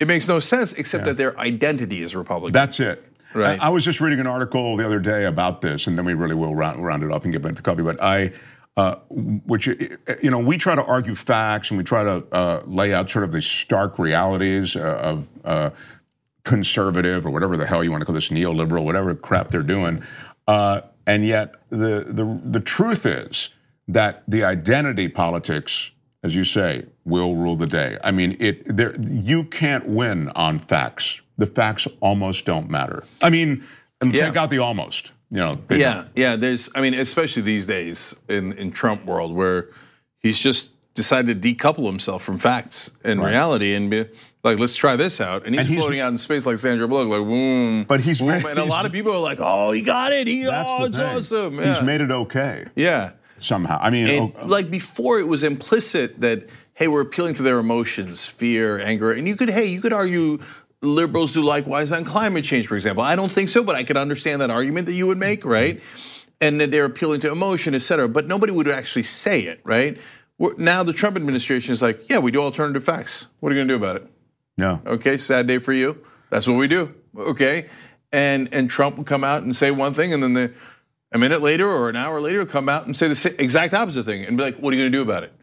[0.00, 2.52] It makes no sense, except that their identity is Republican.
[2.52, 3.04] That's it.
[3.34, 3.60] Right.
[3.60, 6.14] I, I was just reading an article the other day about this, and then we
[6.14, 7.82] really will round, round it up and get back to coffee.
[7.82, 8.32] But I,
[8.76, 12.94] uh, which you know, we try to argue facts and we try to uh, lay
[12.94, 15.70] out sort of the stark realities uh, of uh,
[16.44, 20.02] conservative or whatever the hell you want to call this neoliberal, whatever crap they're doing.
[20.48, 23.50] Uh, and yet, the the the truth is
[23.86, 25.90] that the identity politics,
[26.22, 27.98] as you say, will rule the day.
[28.04, 31.20] I mean, it there you can't win on facts.
[31.38, 33.04] The facts almost don't matter.
[33.22, 33.64] I mean,
[34.00, 34.26] and Yeah.
[34.26, 35.10] take out the almost.
[35.32, 36.08] You know, yeah, don't.
[36.16, 36.36] yeah.
[36.36, 39.68] There's, I mean, especially these days in in Trump world, where
[40.18, 44.06] he's just decided to decouple himself from facts and reality and be
[44.42, 45.46] like, let's try this out.
[45.46, 47.84] And he's, And he's- floating out in space like Sandra Bullock, like, boom.
[47.84, 48.30] But he's boom.
[48.30, 50.26] and a lot of people are like, oh, he got it.
[50.26, 51.16] He, That's oh, it's thing.
[51.16, 51.54] awesome.
[51.54, 51.74] Yeah.
[51.74, 53.12] He's made it okay yeah.
[53.38, 53.78] somehow.
[53.80, 56.48] I mean, And oh, like before, it was implicit that
[56.80, 60.38] hey, we're appealing to their emotions, fear, anger, and you could hey, you could argue
[60.80, 63.04] liberals do likewise on climate change, for example.
[63.04, 65.50] I don't think so, but I could understand that argument that you would make, mm-hmm.
[65.50, 65.82] right?
[66.40, 68.08] And that they're appealing to emotion, et cetera.
[68.08, 69.98] But nobody would actually say it, right?
[70.56, 73.26] Now the Trump administration is like, yeah, we do alternative facts.
[73.40, 74.10] What are you going to do about it?
[74.56, 74.78] yeah.
[74.86, 76.02] Okay, sad day for you.
[76.30, 76.94] That's what we do.
[77.14, 77.68] Okay,
[78.10, 80.54] and and Trump will come out and say one thing, and then the
[81.12, 84.24] a minute later or an hour later come out and say the exact opposite thing,
[84.24, 85.34] and be like, "What are you going to do about it?"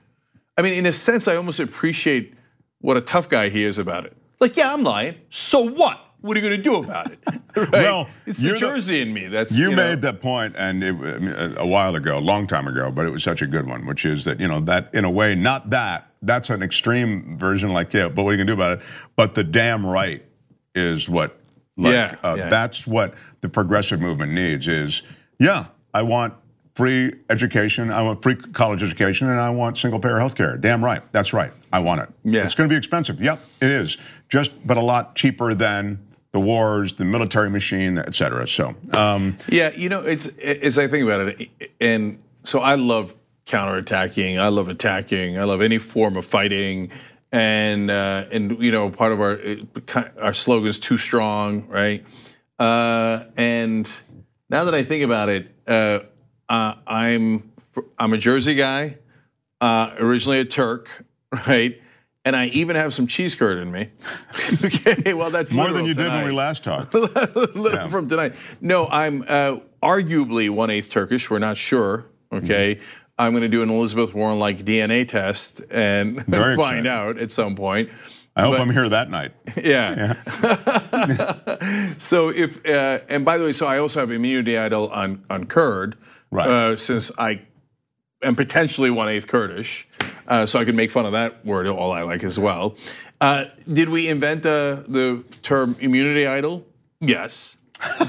[0.58, 2.34] I mean, in a sense, I almost appreciate
[2.80, 4.16] what a tough guy he is about it.
[4.40, 5.16] Like, yeah, I'm lying.
[5.30, 6.00] So what?
[6.22, 7.20] What are you going to do about it?
[7.58, 7.72] Right?
[7.72, 9.26] Well, it's the the- Jersey in me.
[9.28, 12.20] That's You, you know- made that point, and it, I mean, a while ago, a
[12.20, 14.60] long time ago, but it was such a good one, which is that you know
[14.60, 18.34] that in a way, not that that's an extreme version, like yeah, but what are
[18.34, 18.82] you gonna do about it?
[19.16, 20.24] But the damn right
[20.76, 21.40] is what.
[21.78, 22.50] Like, Yeah, uh, yeah.
[22.50, 24.68] that's what the progressive movement needs.
[24.68, 25.02] Is
[25.40, 25.66] yeah,
[25.96, 26.36] I want
[26.78, 30.58] free education, I want free college education, and I want single payer health care.
[30.58, 32.10] Damn right, that's right, I want it.
[32.24, 32.46] Yeah.
[32.46, 33.20] it's going to be expensive.
[33.20, 33.98] Yep, it is.
[34.30, 35.98] Just but a lot cheaper than
[36.34, 38.48] the wars, the military machine, et cetera.
[38.48, 38.76] So.
[38.94, 41.50] Um, Yeah, you know, it's as I think about it,
[41.82, 43.16] and so I love
[43.48, 44.38] counterattacking.
[44.38, 45.40] I love attacking.
[45.40, 46.92] I love any form of fighting,
[47.32, 49.40] and uh, and you know, part of our
[50.22, 52.06] our slogan is "Too Strong," right?
[52.60, 53.90] Uh, and
[54.48, 56.00] now that I think about it, uh,
[56.50, 57.52] uh, I'm
[58.00, 58.98] I'm a Jersey guy,
[59.62, 61.06] uh, originally a Turk,
[61.48, 61.82] right?
[62.26, 63.90] And I even have some cheese curd in me.
[64.64, 66.94] okay, well that's more than you did when we last talked.
[66.94, 67.88] little Yeah.
[67.88, 68.34] from tonight.
[68.60, 71.30] No, I'm uh, arguably one eighth Turkish.
[71.30, 72.06] We're not sure.
[72.34, 72.84] Okay, Mm-hmm.
[73.20, 77.56] I'm going to do an Elizabeth Warren like DNA test and find out at some
[77.56, 77.90] point.
[78.36, 79.32] I hope But- I'm here that night.
[79.56, 80.14] Yeah.
[81.98, 85.46] so if uh, and by the way, so I also have immunity idol on on
[85.46, 85.98] Kurd,
[86.32, 86.48] Right.
[86.48, 87.42] Uh, since I
[88.22, 89.88] am potentially one eighth Kurdish,
[90.28, 92.76] uh, so I can make fun of that word all I like as well.
[93.20, 96.66] Uh, did we invent the the term immunity idol?
[97.00, 97.58] Yes.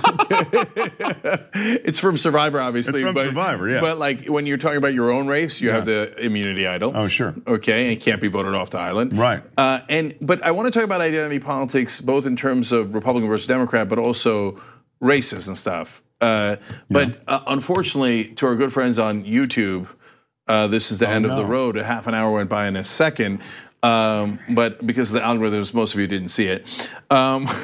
[1.55, 3.01] it's from Survivor, obviously.
[3.01, 3.81] It's from but, Survivor, yeah.
[3.81, 6.93] But like when you're talking about your own race, you have the immunity idol.
[6.95, 7.35] Oh, sure.
[7.47, 9.19] Okay, and can't be voted off the island.
[9.19, 9.43] Right.
[9.59, 13.29] Uh, and but I want to talk about identity politics, both in terms of Republican
[13.29, 14.59] versus Democrat, but also
[15.01, 16.03] races and stuff.
[16.21, 16.57] Uh,
[16.91, 19.87] but uh, unfortunately, to our good friends on YouTube,
[20.49, 21.77] uh, this is the end of the Oh, road.
[21.77, 23.41] A half an hour went by in a second.
[23.81, 26.91] Um, but because of the algorithms, most of you didn't see it.
[27.11, 27.47] Um,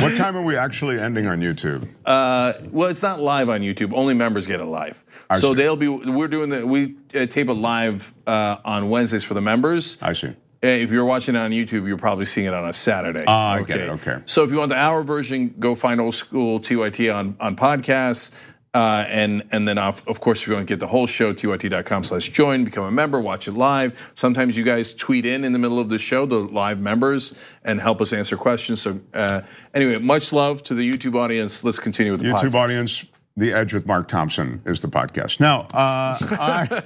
[0.00, 1.88] What time are we actually ending on YouTube?
[2.04, 3.92] uh, well, it's not live on YouTube.
[3.94, 5.02] Only members get it live.
[5.36, 5.56] so see.
[5.56, 5.88] they'll be.
[5.88, 6.66] We're doing the.
[6.66, 9.96] We uh, tape it live uh, on Wednesdays for the members.
[10.02, 10.34] I see.
[10.62, 13.24] Uh, If you're watching it on YouTube, you're probably seeing it on a Saturday.
[13.26, 14.18] Ah, I get it, okay.
[14.26, 18.32] So if you want the hour version, go find Old School TYT on on podcasts.
[18.74, 21.32] Uh, and and then of, of course if you want to get the whole show
[21.32, 25.54] tyt.com slash join become a member watch it live sometimes you guys tweet in in
[25.54, 29.40] the middle of the show the live members and help us answer questions so uh,
[29.72, 32.54] anyway much love to the youtube audience let's continue with the YouTube podcast.
[32.54, 33.04] audience,
[33.38, 35.40] The Edge with Mark Thompson is the podcast.
[35.40, 36.82] Now, uh, I,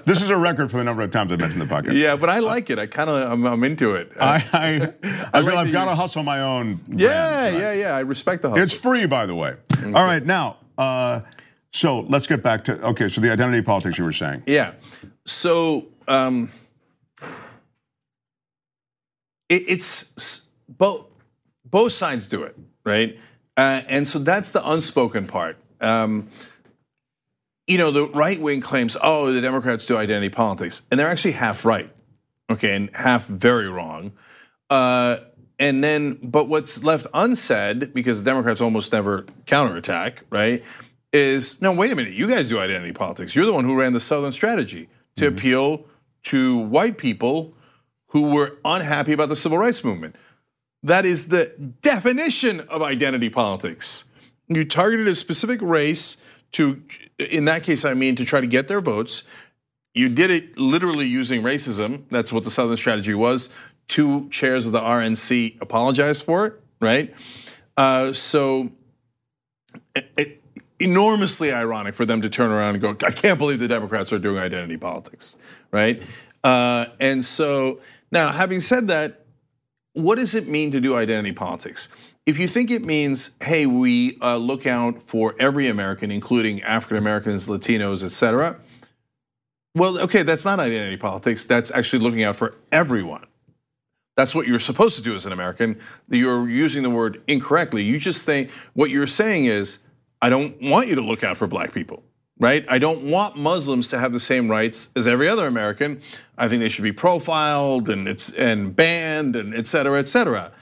[0.06, 1.96] this is a record for the number of times I've mentioned the podcast.
[1.96, 4.92] yeah but i like it i kind of I'm, I'm into it I, I,
[5.32, 6.80] I, feel like I've got to hustle my own.
[6.88, 7.52] yeah right?
[7.54, 9.54] yeah yeah i respect the hustle It's free, by the way.
[9.84, 11.20] All right, now, uh,
[11.72, 13.08] so let's get back to okay.
[13.08, 14.44] So the identity politics you were saying.
[14.46, 14.72] Yeah.
[15.26, 16.50] So um,
[19.48, 21.06] it, it's both
[21.64, 23.18] both sides do it, right?
[23.56, 25.56] Uh, and so that's the unspoken part.
[25.80, 26.28] Um,
[27.66, 31.32] you know, the right wing claims, oh, the Democrats do identity politics, and they're actually
[31.32, 31.90] half right,
[32.50, 34.12] okay, and half very wrong.
[34.68, 35.18] Uh,
[35.58, 40.62] and then, but what's left unsaid, because the Democrats almost never counterattack, right,
[41.12, 43.34] is no, wait a minute, you guys do identity politics.
[43.34, 45.86] You're the one who ran the Southern strategy to appeal
[46.24, 47.54] to white people
[48.08, 50.16] who were unhappy about the civil rights movement.
[50.84, 51.46] That is the
[51.80, 54.04] definition of identity politics.
[54.48, 56.18] You targeted a specific race
[56.52, 56.82] to,
[57.18, 59.24] in that case, I mean, to try to get their votes.
[59.94, 62.04] You did it literally using racism.
[62.10, 63.48] That's what the Southern strategy was.
[63.88, 67.14] Two chairs of the RNC apologized for it, right?
[67.78, 68.70] Uh, so,
[69.94, 70.42] it,
[70.78, 74.18] enormously ironic for them to turn around and go, I can't believe the Democrats are
[74.18, 75.36] doing identity politics,
[75.70, 76.02] right?
[76.42, 77.80] Uh, and so,
[78.12, 79.23] now, having said that,
[79.94, 81.88] what does it mean to do identity politics?
[82.26, 86.96] If you think it means, hey, we uh, look out for every American, including African
[86.96, 88.58] Americans, Latinos, et cetera,
[89.74, 91.46] well, okay, that's not identity politics.
[91.46, 93.26] That's actually looking out for everyone.
[94.16, 95.80] That's what you're supposed to do as an American.
[96.08, 97.82] You're using the word incorrectly.
[97.82, 99.78] You just think what you're saying is,
[100.22, 102.04] I don't want you to look out for black people,
[102.38, 102.64] right?
[102.68, 106.00] I don't want Muslims to have the same rights as every other American.
[106.36, 110.52] I think they should be profiled and it's and banned and et cetera, et cetera.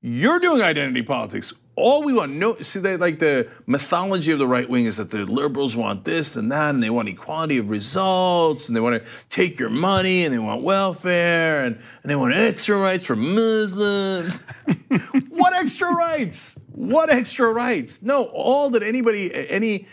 [0.00, 1.54] You're doing identity politics.
[1.76, 5.10] All we want, no, see, they like the mythology of the right wing is that
[5.10, 9.02] the liberals want this and that, and they want equality of results, and they want
[9.02, 13.16] to take your money, and they want welfare, and, and they want extra rights for
[13.16, 14.40] Muslims.
[15.30, 16.60] what extra rights?
[16.70, 18.02] What extra rights?
[18.02, 19.88] No, all that anybody, any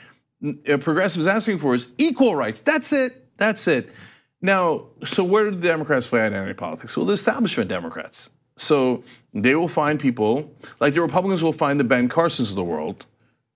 [0.46, 2.62] uh, progressive is asking for is equal rights.
[2.62, 3.26] That's it.
[3.38, 3.90] That's it.
[4.42, 6.98] Now, so where do the Democrats play identity politics?
[6.98, 8.32] Well, the establishment Democrats.
[8.58, 12.64] So they will find people like the Republicans will find the Ben Carsons of the
[12.64, 13.06] world,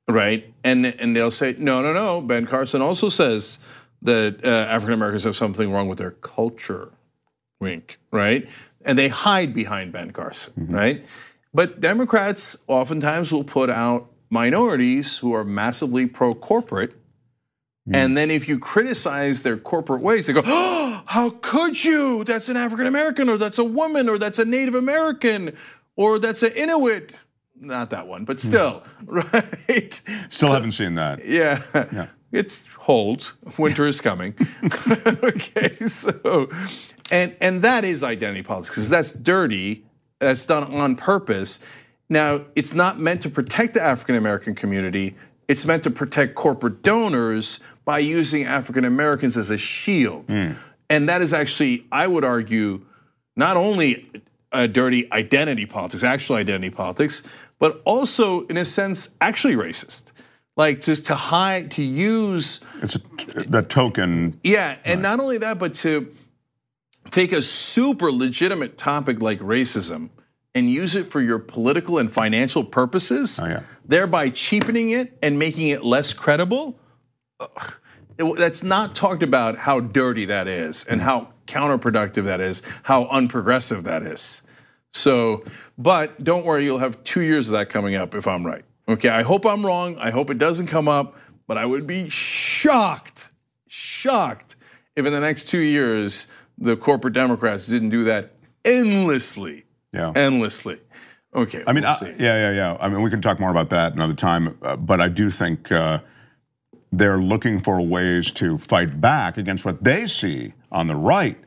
[0.08, 0.52] right?
[0.64, 2.22] And and they'll say, no, no, no.
[2.22, 3.60] Ben Carson also says
[4.02, 6.92] that uh, African Americans have something wrong with their culture.
[7.60, 8.48] Wink, right?
[8.86, 11.04] and they hide behind Ben Carson, right?
[11.54, 16.94] But Democrats oftentimes will put out minorities who are massively pro corporate.
[17.86, 17.96] Hmm.
[17.96, 22.24] And then if you criticize their corporate ways, they go, oh, how could you?
[22.24, 25.56] That's an African American, or that's a woman, or that's a Native American,
[25.96, 27.14] or that's an Inuit.
[27.58, 28.48] Not that one, but hmm.
[28.48, 29.94] still, right?
[30.30, 31.26] Still So- haven't seen that.
[31.26, 31.62] yeah.
[31.74, 32.08] Yeah.
[32.32, 33.32] It's hold.
[33.58, 34.36] Winter is coming.
[35.24, 36.50] okay, so
[37.10, 39.86] and and that is identity politics because that's dirty.
[40.20, 41.62] That's done on purpose.
[42.10, 45.16] Now, it's not meant to protect the African American community.
[45.48, 50.26] It's meant to protect corporate donors by using African Americans as a shield.
[50.28, 50.54] Hmm.
[50.90, 52.86] And that is actually, I would argue,
[53.36, 54.10] not only
[54.52, 57.24] a dirty identity politics, actual identity politics,
[57.60, 60.12] but also, in a sense, actually racist.
[60.58, 63.00] Like just to hide, to use, It's a,
[63.48, 64.40] the token.
[64.44, 66.14] yeah, and not only that, but to
[67.12, 70.10] take a super legitimate topic like racism
[70.56, 73.64] and use it for your political and financial purposes, Oh, yeah.
[73.86, 76.80] thereby cheapening it and making it less credible.
[78.18, 83.84] That's not talked about how dirty that is and how counterproductive that is, how unprogressive
[83.84, 84.42] that is.
[84.94, 85.44] So,
[85.78, 88.64] but don't worry, you'll have two years of that coming up if I'm right.
[88.88, 89.98] Okay, I hope I'm wrong.
[89.98, 93.30] I hope it doesn't come up, but I would be shocked,
[93.68, 94.56] shocked
[94.96, 96.28] if in the next two years
[96.58, 98.32] the corporate Democrats didn't do that
[98.64, 99.65] endlessly,
[99.96, 100.12] Yeah.
[100.16, 100.80] endlessly.
[101.34, 102.78] Okay, I mean, we'll I, yeah, yeah, yeah.
[102.80, 105.70] I mean, we can talk more about that another time, uh, but I do think
[105.72, 106.00] uh,
[106.94, 111.38] they're looking for ways to fight back against what they see on the right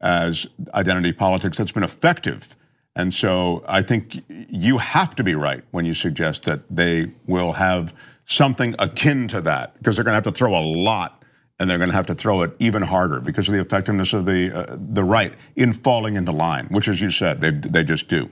[0.00, 2.56] as identity politics that's been effective.
[2.96, 7.52] And so I think you have to be right when you suggest that they will
[7.52, 7.92] have
[8.24, 11.22] something akin to that because they're going to have to throw a lot
[11.58, 14.24] and they're going to have to throw it even harder because of the effectiveness of
[14.26, 18.08] the uh, the right in falling into line, which, as you said, they they just
[18.08, 18.28] do.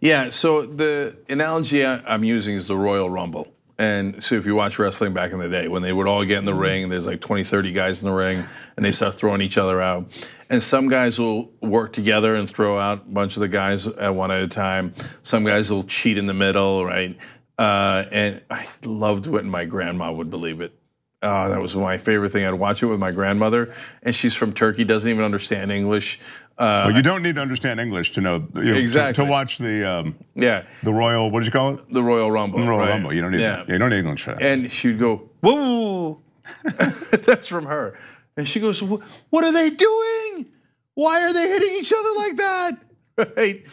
[0.00, 3.52] Yeah, so the analogy I'm using is the Royal Rumble.
[3.80, 6.38] And so if you watch wrestling back in the day, when they would all get
[6.38, 8.44] in the ring, there's like 20, 30 guys in the ring,
[8.76, 10.28] and they start throwing each other out.
[10.50, 14.14] And some guys will work together and throw out a bunch of the guys at
[14.14, 14.94] one at a time.
[15.22, 17.16] Some guys will cheat in the middle, right?
[17.56, 20.77] Uh, and I loved when my grandma would believe it.
[21.22, 22.44] Oh, that was my favorite thing.
[22.44, 26.20] I'd watch it with my grandmother, and she's from Turkey, doesn't even understand English.
[26.56, 29.24] Uh, Well, you don't need to understand English to know you know, Exactly.
[29.24, 31.30] to, watch the um, yeah, the Royal.
[31.30, 31.92] What did you call it?
[31.92, 32.60] the Royal Rumble.
[32.64, 32.88] Royal right.
[32.90, 33.12] Rumble.
[33.12, 33.64] You don't need Yeah.
[33.68, 34.42] You don't need English for that.
[34.42, 36.20] And she'd go, whoa.
[37.10, 37.98] That's from her.
[38.36, 40.46] And she goes, what are they doing?
[40.94, 42.78] Why are they hitting each other like that?
[43.36, 43.64] Right?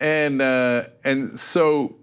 [0.00, 1.97] And uh, and so uh,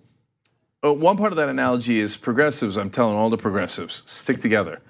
[0.86, 2.78] Uh, one part of that analogy is progressives.
[2.78, 4.82] I'm telling all the progressives, stick together.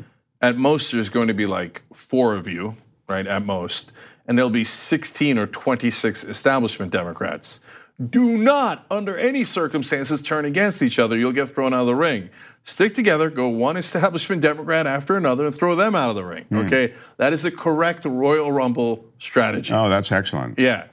[0.41, 2.75] At most, there's going to be like four of you,
[3.07, 3.25] right?
[3.25, 3.93] At most,
[4.27, 7.61] and there'll be 16 or 26 establishment Democrats.
[8.09, 11.17] Do not, under any circumstances, turn against each other.
[11.17, 12.29] You'll get thrown out of the ring.
[12.65, 16.43] Stick together, go one establishment Democrat after another, and throw them out of the ring.
[16.45, 16.57] Hmm.
[16.57, 19.71] Okay, that is a correct Royal Rumble strategy.
[19.73, 20.59] oh, that's excellent.
[20.59, 20.87] Yeah.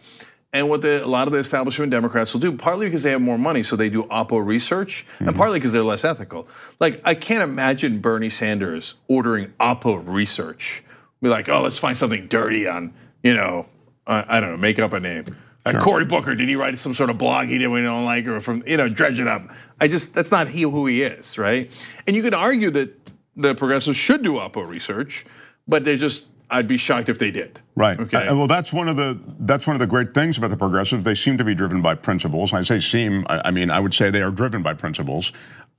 [0.55, 3.23] And what the, a lot of the establishment Democrats will do, partly because they have
[3.23, 6.47] more money, so they do Oppo research, and partly because they're less ethical.
[6.79, 10.85] Like, I can't imagine Bernie Sanders ordering Oppo research.
[11.23, 12.93] Be like, oh, let's find something dirty on,
[13.23, 13.67] you know,
[14.07, 15.25] I, I don't know, make up a name.
[15.65, 18.27] Uh, Cory Booker, did he write some sort of blog he didn't we don't like,
[18.27, 19.49] or from, you know, dredge it up?
[19.81, 21.71] I just, that's not he who he is, right?
[22.07, 25.25] And you could argue that the progressives should do Oppo research,
[25.67, 27.61] but they're just, I'd be shocked if they did.
[27.75, 27.99] Right.
[27.99, 28.27] Okay.
[28.27, 31.03] Uh, well, that's one of the that's one of the great things about the progressives.
[31.03, 32.53] They seem to be driven by principles.
[32.53, 33.27] And I say seem.
[33.29, 35.33] I, mean, I would say they are driven by principles,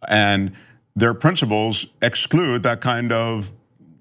[0.08, 0.52] and
[0.96, 3.54] their principles exclude that kind of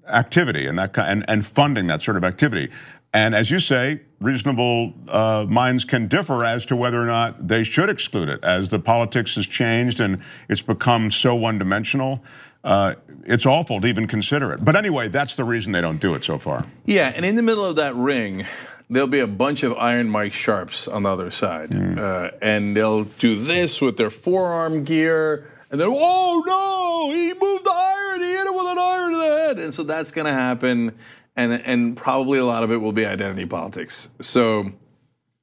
[0.07, 2.69] activity and that ki- and and funding that sort of activity.
[3.13, 7.63] And as you say, reasonable uh, minds can differ as to whether or not they
[7.63, 8.43] should exclude it.
[8.43, 10.19] As the politics has changed and
[10.49, 12.17] it's become so one-dimensional, uh,
[12.63, 14.63] it's awful to even consider it.
[14.63, 16.65] But anyway, that's the reason they don't do it so far.
[16.85, 18.45] Yeah, and in the middle of that ring,
[18.89, 21.75] there'll be a bunch of Iron Mike Sharpes on the other side.
[21.75, 25.49] Uh, and they'll do this with their forearm gear.
[25.71, 29.17] And then, oh no, he moved the iron, he hit it with an iron to
[29.17, 29.59] the head.
[29.59, 30.97] And so that's going to happen.
[31.35, 34.09] And, and probably a lot of it will be identity politics.
[34.21, 34.71] So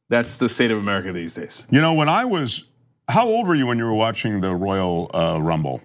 [0.09, 1.67] that's the state of America these days.
[1.71, 2.65] You know, when I was,
[3.09, 5.81] how old were you when you were watching the Royal uh, Rumble?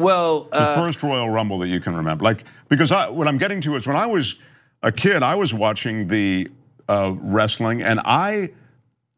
[0.00, 2.24] Well, The uh, first Royal Rumble that you can remember?
[2.24, 4.36] Like, because I, what I'm getting to is when I was
[4.82, 6.48] a kid, I was watching the
[6.88, 8.50] uh, wrestling and I,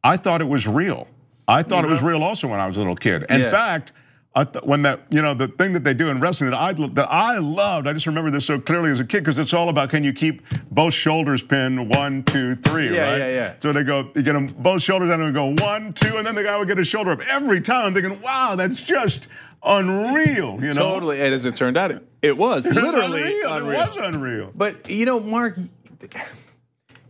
[0.04, 1.08] I thought it was real.
[1.48, 3.24] I thought it was real also when I was a little kid.
[3.28, 3.50] In Yeah.
[3.50, 3.92] fact,
[4.34, 6.72] I th- when that you know the thing that they do in wrestling that I
[6.72, 7.86] that I loved.
[7.86, 10.12] I just remember this so clearly as a kid because it's all about can you
[10.14, 13.18] keep both shoulders pinned one two three Yeah, right?
[13.18, 13.54] yeah, yeah.
[13.60, 16.26] So they go you get them both shoulders down and they go one two and
[16.26, 17.84] then the guy would get his shoulder up every time.
[17.84, 19.28] I'm thinking wow that's just
[19.64, 20.58] unreal.
[20.62, 21.20] You know Totally.
[21.20, 23.52] And as it turned out, it, it was It was literally unreal.
[23.52, 23.80] unreal.
[23.82, 24.50] It was unreal.
[24.54, 25.56] But you know, Mark,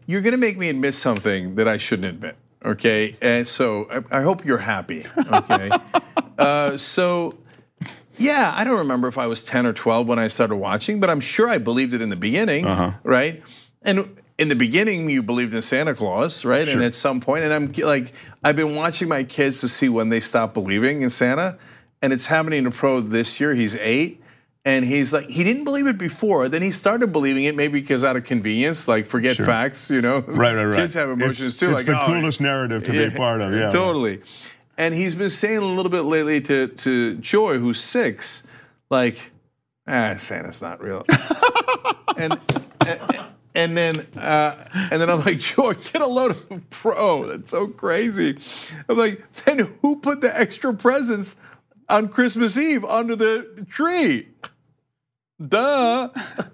[0.07, 2.36] you're going to make me admit something that I shouldn't admit.
[2.64, 5.05] Okay, and so I, I hope you're happy.
[5.32, 5.70] Okay,
[6.38, 7.34] uh, so
[8.18, 11.11] yeah, I don't remember if I was 10 or 12 when I started watching, but
[11.11, 12.92] I'm sure I believed it in the beginning, Uh-huh.
[13.03, 13.42] right?
[13.82, 16.68] And in the beginning, you believed in Santa Claus, right?
[16.68, 18.12] And at some point, and I'm like,
[18.44, 21.59] I've been watching my kids to see when they stop believing in Santa,
[22.03, 23.55] and it's happening to Pro this year.
[23.55, 24.18] He's eight.
[24.64, 26.48] And he's like, he didn't believe it before.
[26.48, 30.20] Then he started believing it, maybe because out of convenience, like forget facts, you know.
[30.20, 30.76] Right, right, right.
[30.76, 31.76] Kids have emotions It's- too.
[31.76, 33.53] It's like, the oh, coolest narrative to be a part of.
[33.53, 34.22] Yeah, totally.
[34.78, 38.44] And he's been saying a little bit lately to to Joy, who's six,
[38.88, 39.32] like,
[39.88, 41.05] ah, Santa's not real.
[42.16, 42.40] and,
[42.86, 47.26] and and then uh, and then I'm like, Joy, get a load of pro.
[47.26, 48.38] That's so crazy.
[48.88, 51.36] I'm like, then who put the extra presents
[51.89, 54.28] on Christmas Eve under the tree?
[55.47, 56.09] Duh.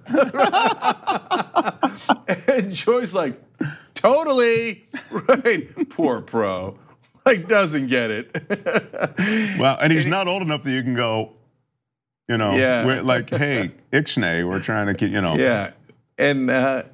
[2.48, 3.40] and Joy's like,
[3.94, 4.86] totally.
[5.10, 5.88] Right.
[5.90, 6.78] Poor pro.
[7.24, 8.30] Like, doesn't get it.
[9.58, 11.32] Well, and he's not old enough that you can go,
[12.28, 12.86] you know, Yeah.
[12.86, 15.34] we're like, hey, Ixnay, we're trying to keep, you know.
[15.36, 15.72] yeah.
[16.16, 16.84] And uh,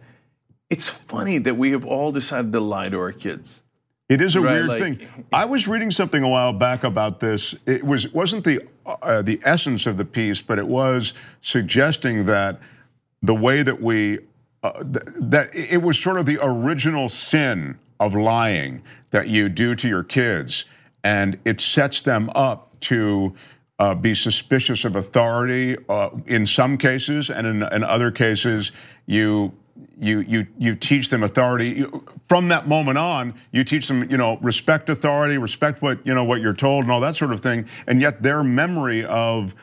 [0.70, 3.62] it's funny that we have all decided to lie to our kids.
[4.08, 5.08] It is a Right, weird like- thing.
[5.32, 7.54] I was reading something a while back about this.
[7.66, 12.60] It was wasn't the uh, the essence of the piece, but it was suggesting that
[13.22, 14.18] the way that we
[14.62, 19.74] uh, th- that it was sort of the original sin of lying that you do
[19.74, 20.66] to your kids,
[21.02, 23.34] and it sets them up to.
[23.76, 28.70] Uh, be suspicious of authority uh, in some cases, and in, in other cases,
[29.04, 29.52] you
[29.98, 31.84] you you you teach them authority
[32.28, 33.34] from that moment on.
[33.52, 36.92] You teach them, you know, respect authority, respect what you know what you're told, and
[36.92, 37.66] all that sort of thing.
[37.86, 39.54] And yet, their memory of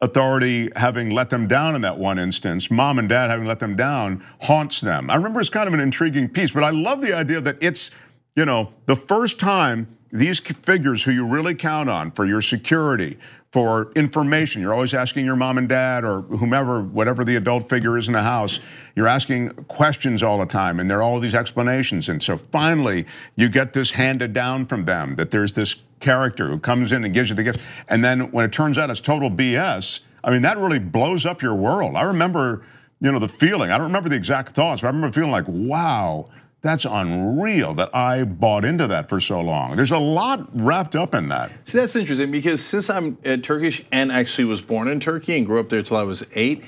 [0.00, 3.76] authority having let them down in that one instance, mom and dad having let them
[3.76, 5.10] down, haunts them.
[5.10, 7.90] I remember it's kind of an intriguing piece, but I love the idea that it's,
[8.34, 13.18] you know, the first time these figures who you really count on for your security,
[13.52, 17.98] for information, you're always asking your mom and dad or whomever, whatever the adult figure
[17.98, 18.60] is in the house,
[18.94, 22.08] you're asking questions all the time, and there are all these explanations.
[22.08, 26.58] And so finally, you get this handed down from them that there's this character who
[26.58, 27.60] comes in and gives you the gift.
[27.88, 31.42] And then when it turns out it's total BS, I mean, that really blows up
[31.42, 31.96] your world.
[31.96, 32.64] I remember,
[33.00, 33.70] you know, the feeling.
[33.70, 36.28] I don't remember the exact thoughts, but I remember feeling like, wow,
[36.62, 39.76] that's unreal that I bought into that for so long.
[39.76, 41.50] There's a lot wrapped up in that.
[41.64, 45.46] See, that's interesting because since I'm uh, Turkish and actually was born in Turkey and
[45.46, 46.62] grew up there till I was eight,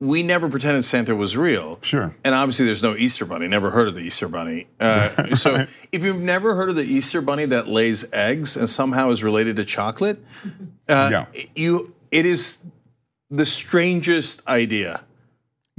[0.00, 1.78] we never pretended Santa was real.
[1.82, 2.14] Sure.
[2.24, 3.48] And obviously, there's no Easter Bunny.
[3.48, 4.68] Never heard of the Easter Bunny.
[4.78, 9.10] Uh, so, if you've never heard of the Easter Bunny that lays eggs and somehow
[9.10, 10.24] is related to chocolate,
[10.88, 11.26] uh, Yeah.
[11.56, 12.58] you it is
[13.28, 15.02] the strangest idea.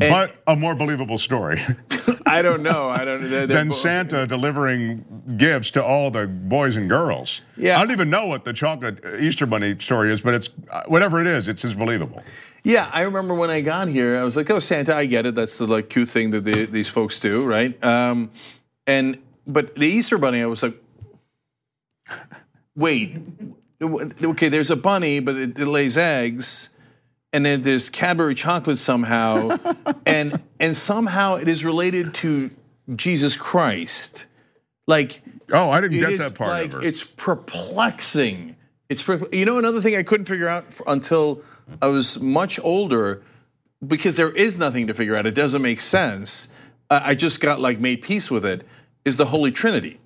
[0.02, 1.62] And- but a more believable story
[2.26, 2.88] I don't know.
[2.88, 3.22] I don't.
[3.30, 5.04] they're- they're than Santa delivering
[5.38, 7.42] gifts to all the boys and girls.
[7.58, 7.78] Yeah.
[7.78, 11.20] I don't even know what the chocolate Easter Bunny story is, but it's uh, whatever
[11.22, 12.24] it is, it's as believable.
[12.64, 15.34] Yeah, I remember when I got here, I was like, "Oh, Santa, I get it.
[15.36, 18.32] That's the like cute thing that the, these folks do, right?" Um,
[18.86, 20.76] and but the Easter Bunny, I was like,
[22.76, 23.18] "Wait,
[23.82, 26.70] okay, there's a bunny, but it, it lays eggs,
[27.34, 29.58] and then there's Cadbury chocolate somehow,
[30.06, 32.52] and and somehow it is related to
[32.96, 34.26] Jesus Christ,
[34.88, 35.22] like."
[35.52, 36.88] Oh, I didn't get that part like of it.
[36.88, 38.56] it's perplexing.
[38.88, 41.42] It's you know another thing I couldn't figure out until
[41.82, 43.24] I was much older
[43.86, 45.26] because there is nothing to figure out.
[45.26, 46.50] It doesn't make sense.
[46.90, 48.66] I I just got like made peace with it.
[49.06, 50.00] Is the Holy Trinity?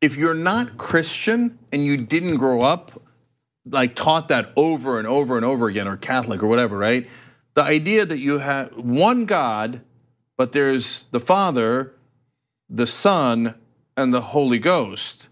[0.00, 3.02] If you're not Christian and you didn't grow up
[3.70, 7.08] like taught that over and over and over again, or Catholic or whatever, right?
[7.54, 9.82] The idea that you have one God,
[10.36, 11.94] but there's the Father,
[12.68, 13.54] the Son,
[13.96, 15.28] and the Holy Ghost.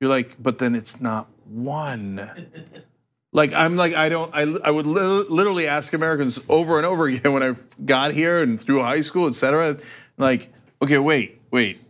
[0.00, 2.30] You're like, but then it's not one.
[3.32, 7.06] Like I'm like I don't I, I would li- literally ask Americans over and over
[7.08, 9.78] again when I got here and through high school, etc.
[10.16, 11.80] Like, okay, wait, wait,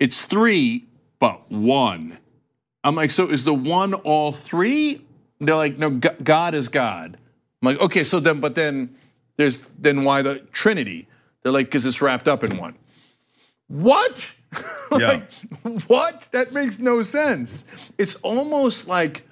[0.00, 0.86] it's three,
[1.18, 2.18] but one.
[2.84, 5.04] I'm like, so is the one all three?
[5.46, 7.18] They're like, no, God is God.
[7.62, 8.96] I'm like, okay, so then, but then
[9.36, 11.08] there's then why the Trinity?
[11.42, 12.76] They're like, because it's wrapped up in one.
[13.68, 14.32] What?
[14.90, 15.32] like,
[15.86, 16.28] what?
[16.32, 17.66] That makes no sense.
[17.98, 19.26] It's almost like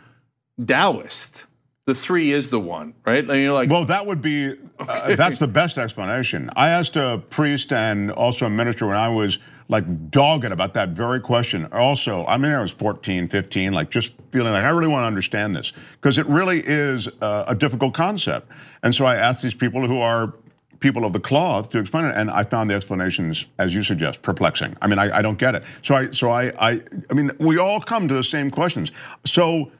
[0.64, 1.44] Taoist,
[1.86, 3.28] the three is the one, right?
[3.28, 6.50] And you're like, Well, that would be, uh, that's the best explanation.
[6.56, 9.38] I asked a priest and also a minister when I was
[9.70, 11.66] like dogged about that very question.
[11.72, 15.06] Also, I mean, I was 14, 15, like just feeling like I really want to
[15.06, 18.50] understand this because it really is uh, a difficult concept.
[18.82, 20.34] And so I asked these people who are
[20.80, 24.22] people of the cloth to explain it, and I found the explanations, as you suggest,
[24.22, 24.76] perplexing.
[24.82, 25.62] I mean, I, I don't get it.
[25.82, 28.90] So I, so I, I, I mean, we all come to the same questions.
[29.24, 29.70] So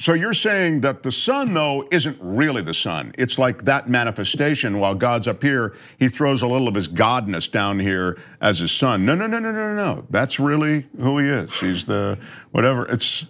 [0.00, 3.12] so you're saying that the sun, though, isn't really the sun.
[3.18, 4.78] It's like that manifestation.
[4.78, 8.72] While God's up here, he throws a little of his godness down here as his
[8.72, 9.04] son.
[9.04, 10.06] No, no, no, no, no, no.
[10.08, 11.50] That's really who he is.
[11.60, 12.18] He's the
[12.50, 12.86] whatever.
[12.86, 13.26] It's.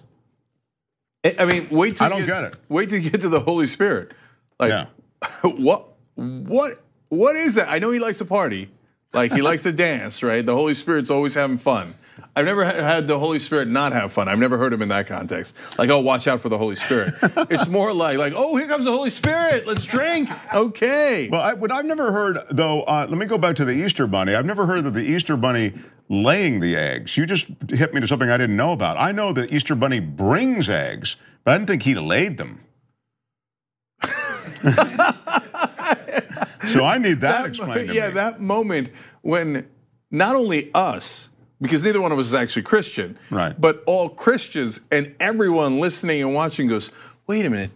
[1.37, 2.57] I mean, wait till I don't you get it.
[2.68, 4.12] Wait till you get to the Holy Spirit.
[4.61, 4.87] Like, Yeah.
[5.43, 6.75] what, what,
[7.09, 7.68] what is that?
[7.68, 8.71] I know he likes to party,
[9.12, 10.47] like he likes to dance, right?
[10.47, 11.97] The Holy Spirit's always having fun.
[12.37, 14.29] I've never had the Holy Spirit not have fun.
[14.29, 15.55] I've never heard him in that context.
[15.79, 17.14] Like, oh, watch out for the Holy Spirit.
[17.23, 19.66] it's more like, like, oh, here comes the Holy Spirit.
[19.66, 20.29] Let's drink.
[20.55, 21.29] Okay.
[21.31, 24.07] Well, I, what I've never heard, though, uh, let me go back to the Easter
[24.07, 24.35] Bunny.
[24.35, 25.75] I've never heard of the Easter Bunny
[26.09, 27.16] laying the eggs.
[27.16, 29.01] You just hit me to something I didn't know about.
[29.01, 32.61] I know the Easter Bunny brings eggs, but I didn't think he laid them.
[36.73, 38.14] so I need that, mo- explained yeah, me.
[38.14, 38.91] that moment
[39.23, 39.66] when
[40.11, 41.30] not only us,
[41.61, 43.59] because neither one of us is actually Christian, Right.
[43.61, 46.91] But all Christians and everyone listening and watching goes,
[47.27, 47.71] wait a minute,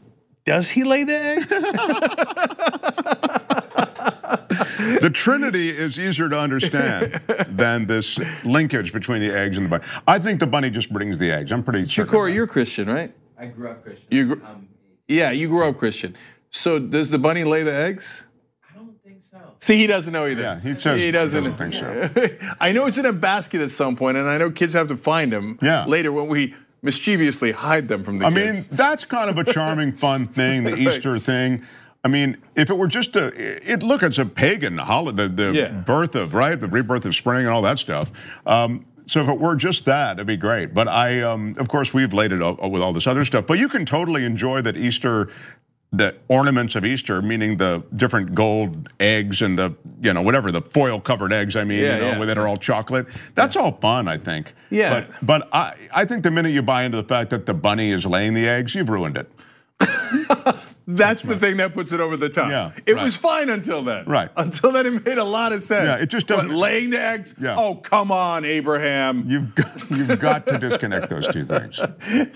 [0.45, 1.51] does he lay the eggs?
[5.01, 7.13] The Trinity is easier to understand
[7.49, 9.85] than this linkage between the eggs and the bunny.
[10.07, 11.53] I think the bunny just brings the eggs.
[11.53, 12.07] I'm pretty sure.
[12.07, 13.13] Corey, you're Christian, right?
[13.39, 14.07] I grew up Christian.
[14.11, 14.69] You gr- um,
[15.09, 16.17] Yeah, you grew up Christian.
[16.51, 18.25] So does the bunny lay the eggs?
[18.71, 19.39] I don't think so.
[19.65, 20.43] See, he doesn't know either.
[20.43, 21.43] Yeah, he says he doesn't.
[21.57, 22.47] doesn't think so.
[22.61, 24.97] I know it's in a basket at some point, and I know kids have to
[24.99, 25.87] find them Yeah.
[25.87, 29.93] later when we mischievously hide them from the I mean, that's kind of a charming,
[29.97, 31.65] fun thing, the Easter thing.
[32.05, 33.29] I mean, if it were just a,
[33.73, 35.71] it look, it's a pagan holiday, the, the Yeah.
[35.73, 38.13] birth of right, the rebirth of spring, and all that stuff.
[38.45, 40.75] Um, so if it were just that, it'd be great.
[40.75, 43.47] But I, um, of course, we've laid it up with all this other stuff.
[43.47, 45.31] But you can totally enjoy that Easter,
[45.97, 50.61] the ornaments of Easter, meaning the different gold eggs and the, you know, whatever the
[50.63, 51.57] foil covered eggs.
[51.57, 52.25] I mean, Yeah, you know, yeah.
[52.27, 53.07] that are all chocolate.
[53.35, 54.55] That's all fun, I think.
[54.71, 55.07] Yeah.
[55.21, 57.93] But but I, I think the minute you buy into the fact that the bunny
[57.93, 59.31] is laying the eggs, you've ruined it.
[60.87, 62.51] That's the thing that puts it over the top.
[62.51, 63.05] Yeah, it right.
[63.05, 64.05] was fine until then.
[64.05, 64.31] Right.
[64.37, 65.85] Until then, it made a lot of sense.
[65.87, 67.35] Yeah, it just doesn't- laying the eggs.
[67.41, 67.57] Yeah.
[67.59, 69.25] Oh, come on, Abraham.
[69.27, 71.81] You've got, you've got to disconnect those two things.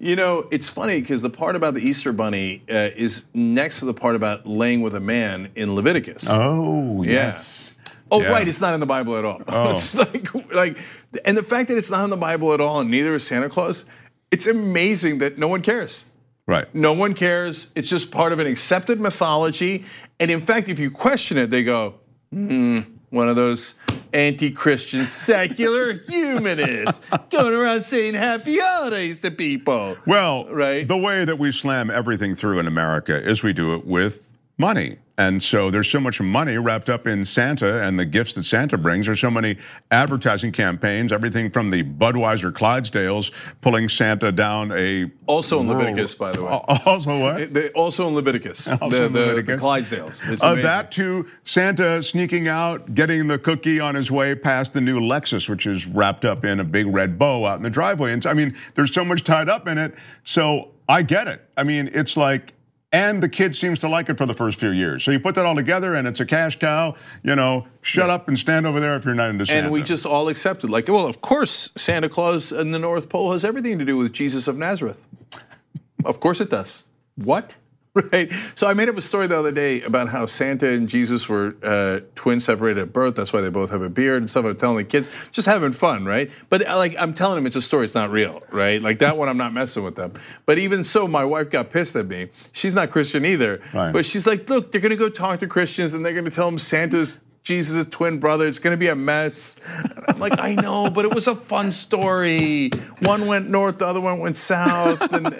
[0.00, 3.84] You know, it's funny because the part about the Easter bunny uh, is next to
[3.84, 6.26] the part about laying with a man in Leviticus.
[6.28, 7.12] Oh, Yeah.
[7.12, 7.72] yes.
[8.10, 8.30] Oh, Yeah.
[8.30, 8.48] right.
[8.48, 9.40] It's not in the Bible at all.
[9.48, 9.76] Oh.
[9.76, 10.76] it's like, like,
[11.24, 13.48] and the fact that it's not in the Bible at all, and neither is Santa
[13.48, 13.84] Claus,
[14.32, 16.06] it's amazing that no one cares.
[16.46, 16.72] Right.
[16.74, 17.72] No one cares.
[17.76, 19.84] It's just part of an accepted mythology.
[20.18, 21.94] And in fact, if you question it, they go,
[22.32, 22.80] hmm,
[23.10, 23.74] one of those
[24.12, 29.96] anti-Christian secular humanists going around saying happy holidays to people.
[30.06, 30.86] Well, Right.
[30.86, 34.28] the way that we slam everything through in America is we do it with
[34.58, 34.98] money.
[35.18, 38.78] And so there's so much money wrapped up in Santa and the gifts that Santa
[38.78, 39.06] brings.
[39.06, 39.58] There's so many
[39.90, 45.10] advertising campaigns, everything from the Budweiser Clydesdales pulling Santa down a.
[45.26, 46.60] Also in Leviticus, by the way.
[46.86, 47.52] Also, what?
[47.52, 49.60] They- also in Leviticus, Also the, in Leviticus.
[49.60, 50.42] the Clydesdales.
[50.42, 54.98] Uh, that to Santa sneaking out, getting the cookie on his way past the new
[54.98, 58.12] Lexus, which is wrapped up in a big red bow out in the driveway.
[58.12, 59.94] And I mean, there's so much tied up in it.
[60.24, 61.46] So I get it.
[61.56, 62.54] I mean, it's like,
[62.92, 65.02] and the kid seems to like it for the first few years.
[65.02, 66.94] So you put that all together, and it's a cash cow.
[67.22, 69.62] You know, shut up and stand over there if you're not into Santa.
[69.64, 73.32] and we just all accepted, like, well, of course, Santa Claus in the North Pole
[73.32, 75.04] has everything to do with Jesus of Nazareth.
[76.04, 76.84] of course it does.
[77.16, 77.56] What?
[78.12, 78.32] Right.
[78.54, 81.54] So I made up a story the other day about how Santa and Jesus were
[81.62, 83.16] uh, twins separated at birth.
[83.16, 84.46] That's why they both have a beard and stuff.
[84.46, 86.30] I'm telling the kids, just having fun, right?
[86.48, 87.84] But uh, like I'm telling them, it's a story.
[87.84, 88.80] It's not real, right?
[88.80, 90.14] Like that one, I'm not messing with them.
[90.46, 92.30] But even so, my wife got pissed at me.
[92.52, 93.60] She's not Christian either.
[93.74, 93.92] Right.
[93.92, 96.58] But she's like, look, they're gonna go talk to Christians and they're gonna tell them
[96.58, 98.46] Santa's Jesus' twin brother.
[98.46, 99.58] It's going to be a mess.
[99.66, 102.70] And I'm like, I know, but it was a fun story.
[103.00, 105.34] One went north, the other one went south, and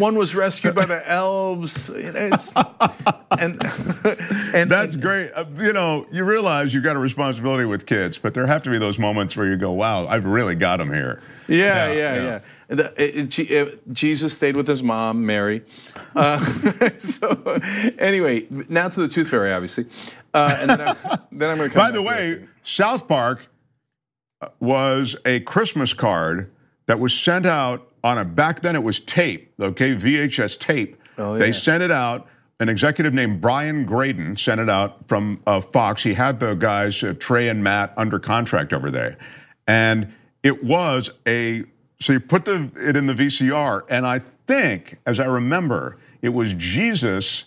[0.00, 1.90] one was rescued by the elves.
[1.90, 2.52] It's,
[3.38, 3.62] and
[4.54, 5.30] and That's great.
[5.32, 8.70] Uh, you know, you realize you've got a responsibility with kids, but there have to
[8.70, 11.22] be those moments where you go, wow, I've really got them here.
[11.48, 12.40] Yeah, Yeah, yeah, yeah.
[12.68, 15.62] The- it- it- Je- Jesus stayed with his mom, Mary.
[16.16, 16.38] Uh,
[16.98, 17.60] so,
[17.98, 19.86] anyway, now to the tooth fairy, obviously.
[20.34, 20.80] Uh, and then,
[21.50, 22.46] I'm going to By the way.
[22.64, 23.48] South Park
[24.40, 26.50] uh, was a Christmas card
[26.86, 31.38] that was sent out on a back then it was tape, okay, VHS tape Oh,
[31.38, 32.26] They sent it out.
[32.60, 36.04] An executive named Brian Graden sent it out from uh, Fox.
[36.04, 39.16] He had the guys uh, Trey and Matt under contract over there,
[39.66, 40.12] and
[40.42, 41.64] it was a.
[42.00, 46.28] So you put the it in the VCR, and I think, as I remember, it
[46.28, 47.44] was Jesus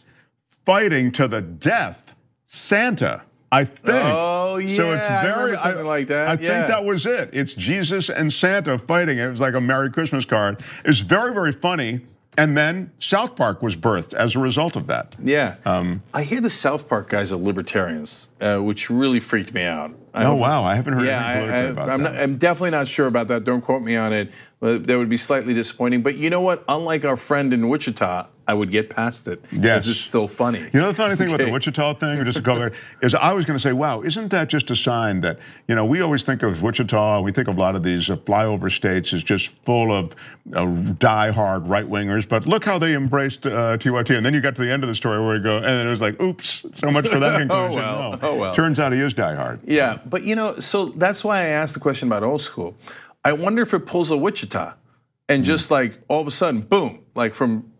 [0.65, 2.13] fighting to the death
[2.55, 3.21] Santa.
[3.51, 3.87] I think.
[4.03, 6.37] Oh, So it's yeah, I very remember something like that, I yeah.
[6.37, 7.29] think that was it.
[7.31, 9.17] It's Jesus and Santa fighting.
[9.17, 10.59] It was like a Merry Christmas card.
[10.83, 12.01] It was very, very funny.
[12.37, 15.15] And then South Park was birthed as a result of that.
[15.23, 15.55] Yeah.
[15.63, 19.93] Um, I hear the South Park guys are libertarians, uh, which really freaked me out.
[20.13, 22.13] I Oh wow, I haven't heard Yeah, anything I, politically about am that.
[22.13, 23.45] not, I'm definitely not sure about that.
[23.45, 24.31] Don't quote me on it.
[24.59, 26.01] But that would be slightly disappointing.
[26.01, 26.65] But you know what?
[26.67, 29.43] Unlike our friend in Wichita, I would get past it.
[29.51, 29.87] Yes.
[29.87, 30.59] It's still funny.
[30.71, 31.45] You know the funny thing about Okay.
[31.49, 32.71] the Wichita thing, or just to go there,
[33.01, 35.83] is I was going to say, wow, isn't that just a sign that, you know,
[35.85, 39.13] we always think of Wichita, we think of a lot of these uh, flyover states
[39.13, 40.13] as just full of
[40.53, 40.65] uh,
[40.99, 44.15] die-hard right-wingers, but look how they embraced uh, TYT.
[44.15, 45.87] And then you got to the end of the story where we go, and then
[45.87, 47.71] it was like, oops, so much for that conclusion.
[47.71, 48.11] oh, well.
[48.11, 48.19] No.
[48.21, 48.53] Oh, well.
[48.53, 49.61] Turns out he is die-hard.
[49.65, 52.75] Yeah, but you know, so that's why I asked the question about old school.
[53.23, 54.73] I wonder if it pulls a Wichita
[55.27, 57.71] and just like all of a sudden, boom, like from,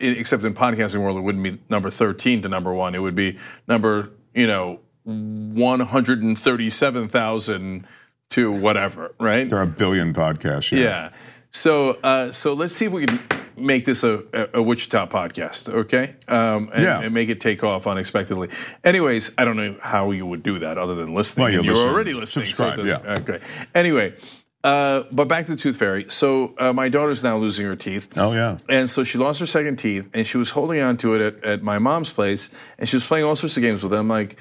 [0.00, 2.94] except in podcasting world, it wouldn't be number 13 to number one.
[2.94, 7.86] It would be number, you know, 137,000
[8.30, 9.48] to whatever, right?
[9.48, 10.70] There are a billion podcasts.
[10.70, 11.10] Yeah.
[11.50, 13.20] So, uh, so let's see if we can
[13.56, 14.24] make this a,
[14.54, 16.14] a, Wichita podcast, okay?
[16.28, 17.00] Um, and, Yeah.
[17.00, 18.48] and make it take off unexpectedly.
[18.84, 21.44] Anyways, I don't know how you would do that other than listening.
[21.44, 22.46] Well, you and you're listen, already listening.
[22.46, 23.18] subscribe, so it yeah.
[23.20, 23.40] Okay.
[23.74, 24.14] Anyway,
[24.64, 26.06] uh, but back to the Tooth Fairy.
[26.08, 28.08] So uh, my daughter's now losing her teeth.
[28.16, 28.58] Oh, yeah.
[28.68, 31.44] And so she lost her second teeth, and she was holding on to it at,
[31.44, 33.96] at my mom's place, and she was playing all sorts of games with it.
[33.96, 34.38] I'm like,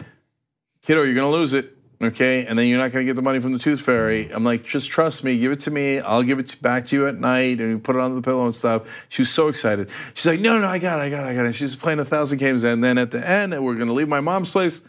[0.82, 2.46] kiddo, you're gonna lose it, okay?
[2.46, 4.30] And then you're not gonna get the money from the tooth fairy.
[4.32, 6.00] I'm like, just trust me, give it to me.
[6.00, 8.46] I'll give it back to you at night, and you put it on the pillow
[8.46, 8.84] and stuff.
[9.10, 9.90] She was so excited.
[10.16, 11.54] She's like, no, no, I got it, I got it, I got it.
[11.54, 14.50] She's playing a thousand games, and then at the end, we're gonna leave my mom's
[14.50, 14.82] place.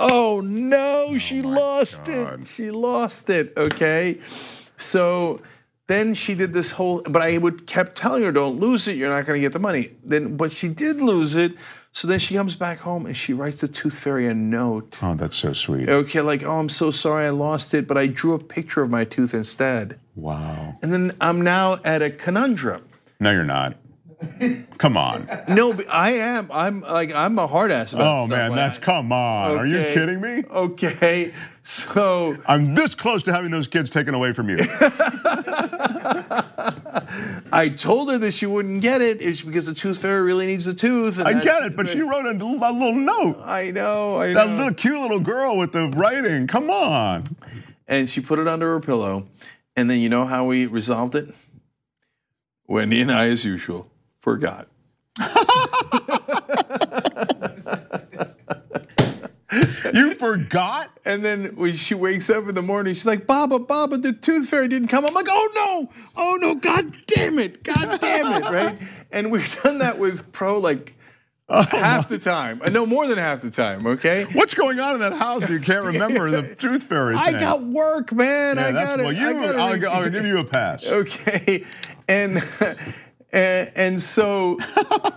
[0.00, 2.40] Oh no, oh she lost God.
[2.40, 2.48] it.
[2.48, 3.52] She lost it.
[3.56, 4.18] Okay,
[4.78, 5.40] so
[5.88, 7.02] then she did this whole.
[7.02, 8.96] But I would kept telling her, "Don't lose it.
[8.96, 11.54] You're not going to get the money." Then, but she did lose it.
[11.92, 14.98] So then she comes back home and she writes the tooth fairy a note.
[15.02, 15.88] Oh, that's so sweet.
[15.88, 18.90] Okay, like, "Oh, I'm so sorry, I lost it, but I drew a picture of
[18.90, 20.76] my tooth instead." Wow.
[20.82, 22.84] And then I'm now at a conundrum.
[23.18, 23.76] No, you're not.
[24.78, 25.28] Come on.
[25.48, 26.50] No, but I am.
[26.52, 28.84] I'm like I'm a hard ass about Oh, stuff man, like that's, that.
[28.84, 29.56] come on.
[29.56, 30.42] Are you kidding me?
[30.50, 31.32] Okay,
[31.64, 34.58] so I'm this close to having those kids taken away from you.
[37.52, 39.20] I told her that she wouldn't get it.
[39.20, 41.18] It's because the tooth fairy really needs a tooth.
[41.18, 43.40] and I get it, but she wrote a little note.
[43.44, 44.56] I know, I That know.
[44.56, 46.46] little cute little girl with the writing.
[46.46, 47.24] Come on.
[47.88, 49.26] and she put it under her pillow.
[49.76, 51.34] And then you know how we resolved it?
[52.66, 53.89] Wendy and I, as usual,
[54.20, 54.68] forgot.
[59.92, 60.90] You forgot?
[61.04, 64.48] And then when she wakes up in the morning, she's like, Baba, Baba, the tooth
[64.48, 65.04] fairy didn't come.
[65.04, 68.78] I'm like, oh no, oh no, god damn it, god damn it, right?
[69.10, 70.94] And we've done that with Pro like
[71.48, 72.62] half the time.
[72.62, 74.24] Uh, No, more than half the time, okay?
[74.34, 78.12] What's going on in that house you can't remember the tooth fairy I got work,
[78.12, 78.56] man.
[78.56, 79.02] yeah, I got it.
[79.04, 80.02] well, you, I got I'll.
[80.04, 80.86] I'll give you a pass.
[80.86, 81.64] Okay,
[82.06, 82.40] and
[83.32, 84.58] and, and so,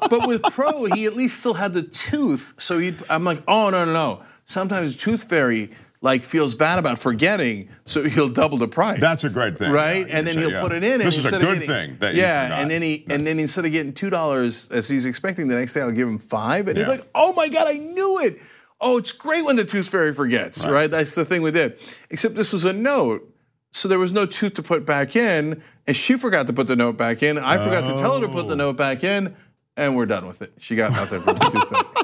[0.10, 2.54] but with Pro, he at least still had the tooth.
[2.60, 4.24] So he, I'm like, oh no no no.
[4.46, 9.00] Sometimes Tooth Fairy like feels bad about forgetting, so he'll double the price.
[9.00, 9.72] That's a great thing.
[9.72, 10.62] right, Yeah, and then you he'll yeah.
[10.62, 11.00] put it in.
[11.00, 13.66] This and is a good getting- thing that yeah, and then he and then instead
[13.66, 16.78] of getting two dollars as he's expecting, the next day I'll give him five, and
[16.78, 16.84] Yeah.
[16.86, 18.40] he's like, "Oh my god, I knew it!
[18.82, 20.92] Oh, it's great when the tooth fairy forgets, right?
[20.92, 21.80] That's the thing we did.
[22.10, 23.33] Except this was a note,
[23.74, 26.76] so there was no tooth to put back in, and she forgot to put the
[26.76, 27.38] note back in.
[27.38, 29.36] I forgot to tell her to put the note back in,
[29.76, 30.54] and we're done with it.
[30.60, 32.00] She got nothing from the tooth.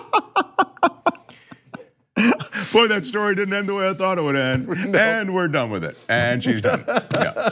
[2.74, 4.68] Boy, that story didn't end the way I thought it would end.
[4.96, 5.98] And we're done with it.
[6.08, 6.84] And she's done.
[7.14, 7.52] Yeah.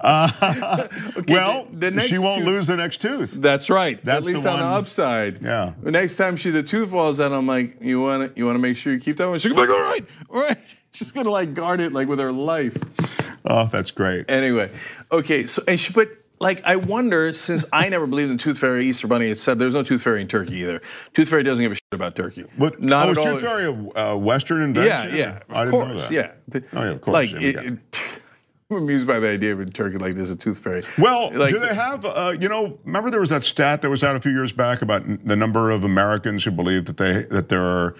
[0.00, 0.86] Uh,
[1.28, 3.32] well, the- the next she won't two- lose the next tooth.
[3.32, 4.02] That's right.
[4.04, 5.40] That's At least the on the upside.
[5.42, 5.72] Yeah.
[5.82, 8.56] The next time she the tooth falls out, I'm like, you want to you want
[8.56, 9.38] to make sure you keep that one.
[9.38, 10.58] She's like, all right, all right.
[10.92, 12.76] She's gonna like guard it like with her life.
[13.48, 14.30] Oh, that's great.
[14.30, 14.70] Anyway,
[15.10, 15.46] okay.
[15.46, 16.08] So and she, but
[16.40, 19.30] like I wonder since I never believed in Tooth Fairy, Easter Bunny.
[19.30, 20.82] It said there's no Tooth Fairy in Turkey either.
[21.14, 22.44] Tooth Fairy doesn't give a shit about Turkey.
[22.58, 23.24] But not oh, at all.
[23.24, 25.16] Tooth Fairy a uh, Western yeah, invention?
[25.16, 26.14] yeah, I of didn't know course, that.
[26.14, 26.60] yeah.
[26.74, 27.78] Oh, yeah, of course, Like yeah, it,
[28.70, 30.84] I'm amused by the idea of in Turkey like there's a Tooth Fairy.
[30.98, 34.04] Well, like, do they have, uh, you know, remember there was that stat that was
[34.04, 37.48] out a few years back about the number of Americans who believe that they that
[37.48, 37.96] there are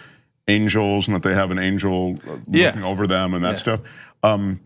[0.46, 2.66] angels and that they have an angel uh, Yeah.
[2.66, 3.57] looking over them and that Yeah.
[3.57, 3.80] stuff.
[4.22, 4.61] Um,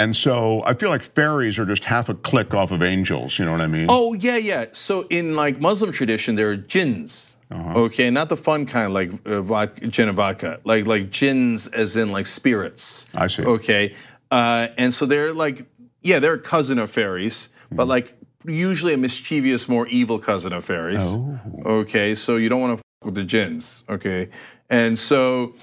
[0.00, 3.38] And so I feel like fairies are just half a click off of angels.
[3.38, 3.86] You know what I mean?
[3.90, 4.64] Oh yeah, yeah.
[4.72, 7.36] So in like Muslim tradition, there are jinns.
[7.50, 7.80] Uh-huh.
[7.80, 11.96] Okay, not the fun kind like uh, vodka, gin and vodka, like like jinns as
[11.96, 13.08] in like spirits.
[13.14, 13.44] I see.
[13.44, 13.94] Okay,
[14.30, 15.66] uh, and so they're like,
[16.02, 17.90] yeah, they're a cousin of fairies, but Hmm.
[17.90, 18.14] like
[18.46, 21.02] usually a mischievous, more evil cousin of fairies.
[21.02, 21.38] Oh.
[21.66, 23.84] Okay, so you don't want to with the jinns.
[23.90, 24.28] Okay,
[24.70, 25.56] and so,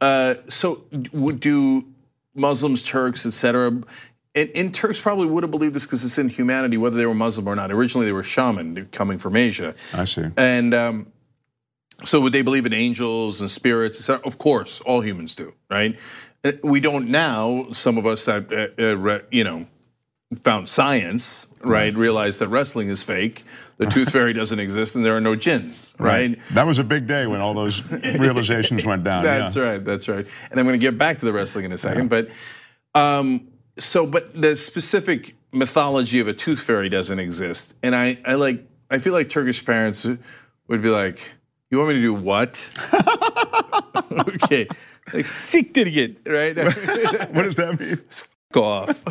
[0.00, 1.84] uh, so would do
[2.34, 3.82] Muslims, Turks, etc.
[4.34, 7.14] And, and Turks probably would have believed this because it's in humanity, whether they were
[7.14, 7.70] Muslim or not.
[7.70, 9.74] Originally, they were shaman coming from Asia.
[9.92, 10.24] I see.
[10.36, 11.06] And um,
[12.04, 14.08] so, would they believe in angels and spirits?
[14.08, 14.24] et?
[14.24, 15.96] Of course, all humans do, right?
[16.44, 17.68] Uh, We don't now.
[17.72, 19.66] Some of us that uh, uh, you know
[20.36, 21.94] found science, right?
[21.96, 23.44] Realized that wrestling is fake.
[23.78, 26.38] The tooth fairy doesn't exist, and there are no jinns, right?
[26.52, 29.24] That was a big day when all those realizations went down.
[29.24, 29.62] That's yeah.
[29.62, 29.84] right.
[29.84, 30.26] That's right.
[30.50, 32.28] And I'm going to get back to the wrestling in a second, but
[32.94, 38.34] um, so but the specific mythology of a tooth fairy doesn't exist, and I I
[38.34, 40.06] like I feel like Turkish parents
[40.68, 41.32] would be like,
[41.70, 42.70] "You want me to do what?"
[44.12, 44.66] okay,
[45.12, 46.56] like siktir git, right?
[47.34, 48.00] What does that mean?
[48.54, 49.04] Go off.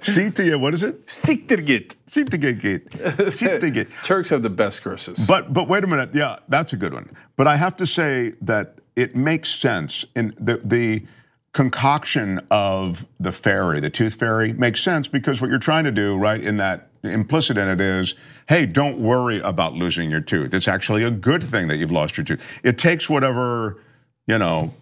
[0.00, 1.06] Sintia, what is it?
[1.06, 1.94] siktir git.
[2.08, 3.86] Sintigate.
[4.02, 5.24] Turks have the best curses.
[5.28, 6.10] But but wait a minute.
[6.12, 7.08] Yeah, that's a good one.
[7.36, 11.06] But I have to say that it makes sense in the the
[11.52, 16.16] concoction of the fairy, the tooth fairy, makes sense because what you're trying to do,
[16.16, 18.16] right, in that implicit in it is,
[18.48, 20.52] hey, don't worry about losing your tooth.
[20.52, 22.42] It's actually a good thing that you've lost your tooth.
[22.64, 23.80] It takes whatever,
[24.26, 24.74] you know,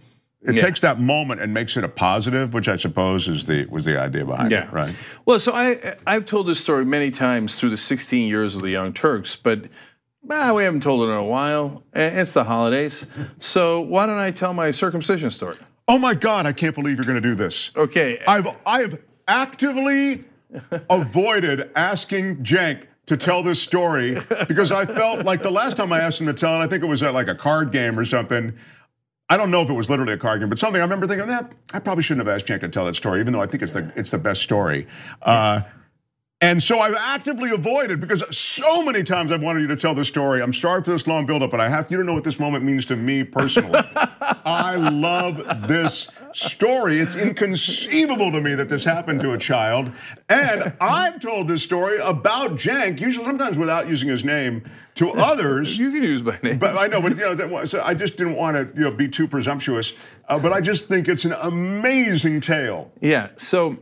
[0.43, 0.63] it Yeah.
[0.63, 3.99] takes that moment and makes it a positive, which I suppose is the was the
[4.01, 4.65] idea behind Yeah.
[4.65, 4.95] it, right?
[5.25, 8.71] Well, so I I've told this story many times through the 16 years of the
[8.71, 9.65] Young Turks, but
[10.31, 11.83] ah, we haven't told it in a while.
[11.95, 13.07] It's the holidays,
[13.41, 15.57] so why don't I tell my circumcision story?
[15.89, 17.71] Oh my God, I can't believe you're going to do this.
[17.77, 18.21] Okay.
[18.27, 20.25] I've I've actively
[20.91, 24.19] avoided asking Cenk to tell this story
[24.49, 26.83] because I felt like the last time I asked him to tell it, I think
[26.83, 28.53] it was at like a card game or something.
[29.29, 31.27] I don't know if it was literally a card game, but something I remember thinking,
[31.29, 33.63] that I probably shouldn't have asked Cenk to tell that story, even though I think
[33.63, 34.87] it's the it's the best story.
[35.23, 35.63] Uh,
[36.41, 40.07] and so I've actively avoided because so many times I've wanted you to tell this
[40.07, 40.43] story.
[40.43, 42.63] I'm sorry for this long buildup, but I have you don't know what this moment
[42.63, 43.81] means to me personally.
[44.45, 46.99] I love this story.
[46.99, 49.91] It's inconceivable to me that this happened to a child.
[50.29, 55.79] And I've told this story about Cenk, usually sometimes without using his name, to others.
[55.79, 56.59] you can use my name.
[56.59, 59.09] But I know, but you know, so I just didn't want to, you know, be
[59.09, 59.93] too presumptuous.
[60.29, 62.91] Uh, but I just think it's an amazing tale.
[63.01, 63.29] yeah.
[63.37, 63.77] So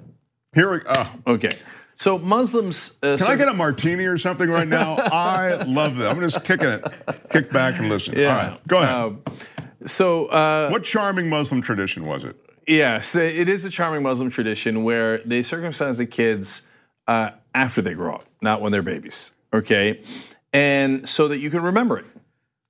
[0.55, 1.52] Here, we, oh, okay.
[1.96, 2.96] So Muslims.
[3.02, 4.96] Uh, can I get a martini or something right now?
[4.98, 6.11] I love that.
[6.11, 6.84] I'm just kicking it,
[7.30, 8.18] kick back and listen.
[8.18, 8.28] Yeah.
[8.28, 9.16] All right, go ahead.
[9.26, 12.36] Uh, so uh, what charming Muslim tradition was it?
[12.67, 16.62] Yes, it is a charming Muslim tradition where they circumcise the kids
[17.07, 19.33] uh, after they grow up, not when they're babies.
[19.53, 20.03] Okay,
[20.53, 22.07] and so that you can remember it,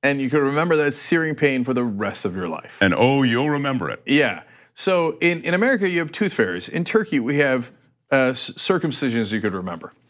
[0.02, 2.72] and you can remember that searing pain for the rest of your life.
[2.80, 4.02] And oh, you'll remember it.
[4.06, 4.42] Yeah.
[4.74, 6.68] So in, in America, you have tooth fairies.
[6.68, 7.70] In Turkey, we have
[8.10, 9.92] uh, circumcisions you could remember.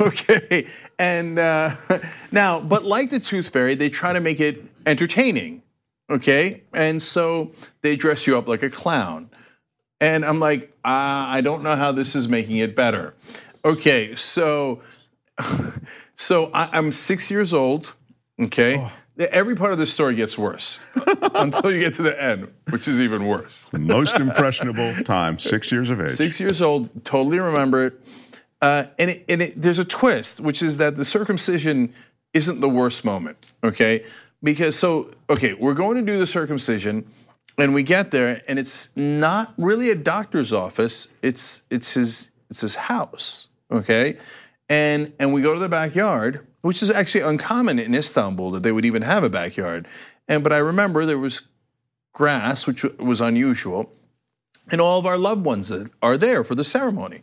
[0.00, 0.66] Okay.
[0.98, 1.76] And uh,
[2.32, 5.62] now, but like the tooth fairy, they try to make it entertaining.
[6.10, 6.62] Okay.
[6.72, 7.52] And so
[7.82, 9.30] they dress you up like a clown.
[10.00, 13.14] And I'm like, uh, I don't know how this is making it better.
[13.64, 14.14] Okay.
[14.14, 14.82] So,
[16.16, 17.94] so I, I'm six years old.
[18.40, 18.90] Okay.
[19.18, 20.78] Every part of the story gets worse
[21.34, 23.72] until you get to the end, which is even worse.
[23.72, 26.10] Most impressionable time, six years of age.
[26.10, 28.00] Six years old, totally remember it.
[28.60, 31.94] Uh, and it, and it, there's a twist, which is that the circumcision
[32.34, 34.04] isn't the worst moment, okay?
[34.42, 37.10] Because so, okay, we're going to do the circumcision,
[37.58, 41.08] and we get there, and it's not really a doctor's office.
[41.22, 44.18] It's it's his it's his house, okay?
[44.68, 48.72] And and we go to the backyard, which is actually uncommon in Istanbul that they
[48.72, 49.88] would even have a backyard.
[50.28, 51.42] And but I remember there was
[52.12, 53.92] grass, which was unusual
[54.70, 55.72] and all of our loved ones
[56.02, 57.22] are there for the ceremony.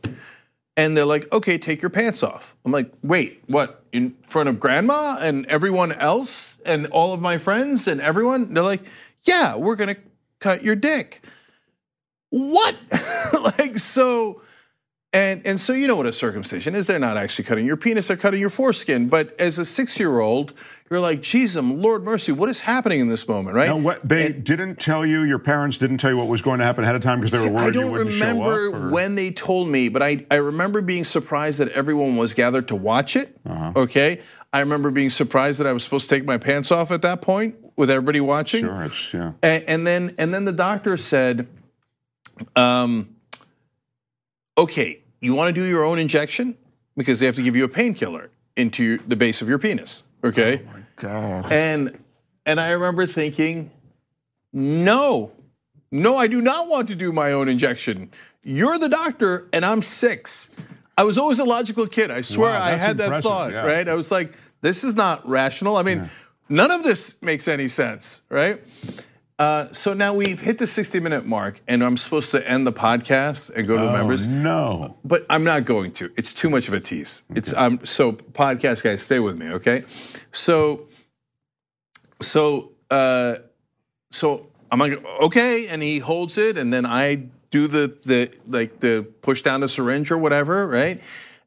[0.76, 2.56] And they're like, okay, take your pants off.
[2.66, 3.84] I'm like, wait, what?
[3.92, 8.54] In front of grandma and everyone else and all of my friends and everyone?
[8.54, 8.82] They're like,
[9.24, 9.98] yeah, we're gonna
[10.40, 11.22] cut your dick.
[12.30, 12.76] What?
[13.60, 14.42] like, so,
[15.12, 16.88] and and so you know what a circumcision is.
[16.88, 19.10] They're not actually cutting your penis, they're cutting your foreskin.
[19.10, 20.54] But as a six-year-old,
[20.94, 23.68] you're like, Jesus, Lord mercy, what is happening in this moment, right?
[23.68, 26.66] Now, what, they didn't tell you, your parents didn't tell you what was going to
[26.66, 28.84] happen ahead of time because they were worried I you don't wouldn't remember show up?
[28.84, 32.68] or- when they told me, but I, I remember being surprised that everyone was gathered
[32.68, 33.36] to watch it.
[33.44, 33.72] Uh-huh.
[33.76, 34.22] Okay.
[34.54, 37.24] I remember being surprised that I was supposed to take my pants off at that
[37.24, 38.64] point with everybody watching.
[38.64, 39.32] Sure, yeah.
[39.42, 41.48] A- And, then and then the doctor said,
[42.56, 43.16] um,
[44.58, 46.56] okay, you want to do your own injection
[46.96, 50.04] because they have to give you a painkiller into your, the base of your penis.
[50.24, 50.62] Okay,
[50.96, 51.52] God.
[51.52, 51.98] and
[52.46, 53.72] and I remember thinking,
[54.52, 55.32] no,
[55.92, 58.12] no, I do not want to do my own injection.
[58.44, 60.50] You're the doctor, and I'm six.
[60.98, 62.12] I was always a logical kid.
[62.12, 63.66] I swear Wow, I had that thought, yeah.
[63.66, 63.88] right?
[63.88, 65.78] I was like, this is not rational.
[65.78, 66.10] I mean,
[66.50, 68.62] none of this makes any sense, right?
[69.40, 72.72] Uh, so now we've hit the 60 minute mark, and I'm supposed to end the
[72.74, 74.96] podcast and go to the Oh, members no.
[75.04, 76.12] but I'm not going to.
[76.16, 77.24] It's too much of a tease.
[77.36, 79.84] It's um so podcast guys, stay with me, okay?
[80.32, 80.88] So
[82.22, 83.36] so uh
[84.12, 87.16] so I'm like okay, and he holds it, and then I
[87.52, 91.02] do the the like the push down the syringe or whatever, right?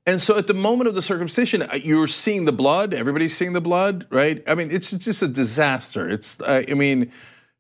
[0.09, 2.95] And so at the moment of the circumcision, you're seeing the blood.
[2.95, 4.41] Everybody's seeing the blood, right?
[4.47, 6.09] I mean, it's just a disaster.
[6.09, 7.11] It's uh, I mean,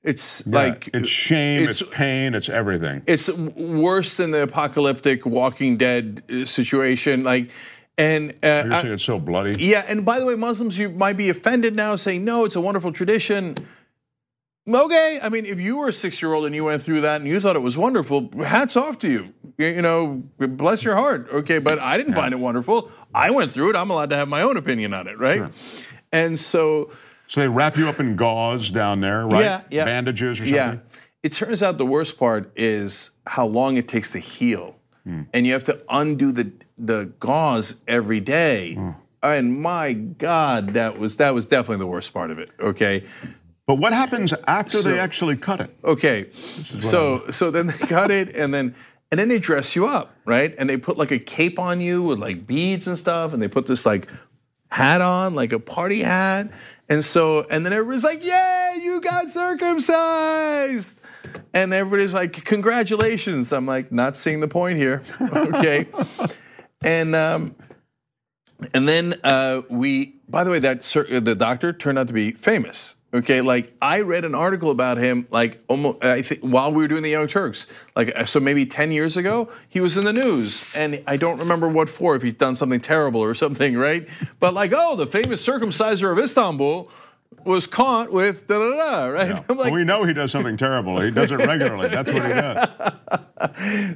[0.06, 3.02] it's Yeah, like it's shame, it's, it's- pain, it's everything.
[3.06, 7.24] it's worse than the apocalyptic Walking Dead uh, situation.
[7.24, 7.50] Like,
[7.98, 9.56] and uh, You're I- saying it's so bloody.
[9.62, 12.60] yeah, and by the way, Muslims, you might be offended now, saying no, it's a
[12.60, 13.56] wonderful tradition.
[14.68, 17.38] Okay, I mean, if you were a six-year-old and you went through that and you
[17.38, 19.32] thought it was wonderful, hats off to you.
[19.58, 21.28] You you know, bless your heart.
[21.32, 22.90] Okay, but I didn't find it wonderful.
[23.14, 23.76] I went through it.
[23.76, 25.44] I'm allowed to have my own opinion on it, right?
[26.12, 26.90] And so,
[27.28, 29.44] So they wrap you up in gauze down there, right?
[29.44, 29.84] Yeah, yeah.
[29.84, 30.54] Bandages or something.
[30.54, 30.78] Yeah.
[31.22, 34.76] It turns out the worst part is how long it takes to heal.
[35.04, 35.22] Hmm.
[35.32, 38.74] And you have to undo the the gauze every day.
[38.74, 38.90] Hmm.
[39.22, 42.50] And my God, that was that was definitely the worst part of it.
[42.60, 43.04] Okay.
[43.66, 45.76] But what happens after they actually cut it?
[45.82, 46.30] Okay.
[46.32, 48.76] So so then they cut it and then
[49.10, 50.54] and then they dress you up, right?
[50.58, 53.48] And they put like a cape on you with like beads and stuff, and they
[53.48, 54.08] put this like
[54.76, 56.50] hat on, like a party hat.
[56.88, 61.00] And so, and then everybody's like, Yay, you got circumcised.
[61.54, 63.54] And everybody's like, Congratulations.
[63.54, 65.02] I'm like, not seeing the point here.
[65.32, 65.88] Okay.
[66.82, 67.54] and um
[68.72, 72.96] and then uh, we, by the way, that the doctor turned out to be famous.
[73.16, 76.88] Okay, like I read an article about him, like almost I think while we were
[76.88, 80.12] doing the Young Turks, like uh, so maybe ten years ago, he was in the
[80.12, 84.06] news, and I don't remember what for, if he'd done something terrible or something, right?
[84.38, 86.90] But like, oh, the famous circumciser of Istanbul
[87.46, 89.44] was caught with da da da, right?
[89.48, 91.00] I'm like, well, we know he does something terrible.
[91.00, 91.88] He does it regularly.
[91.88, 92.68] That's what he does.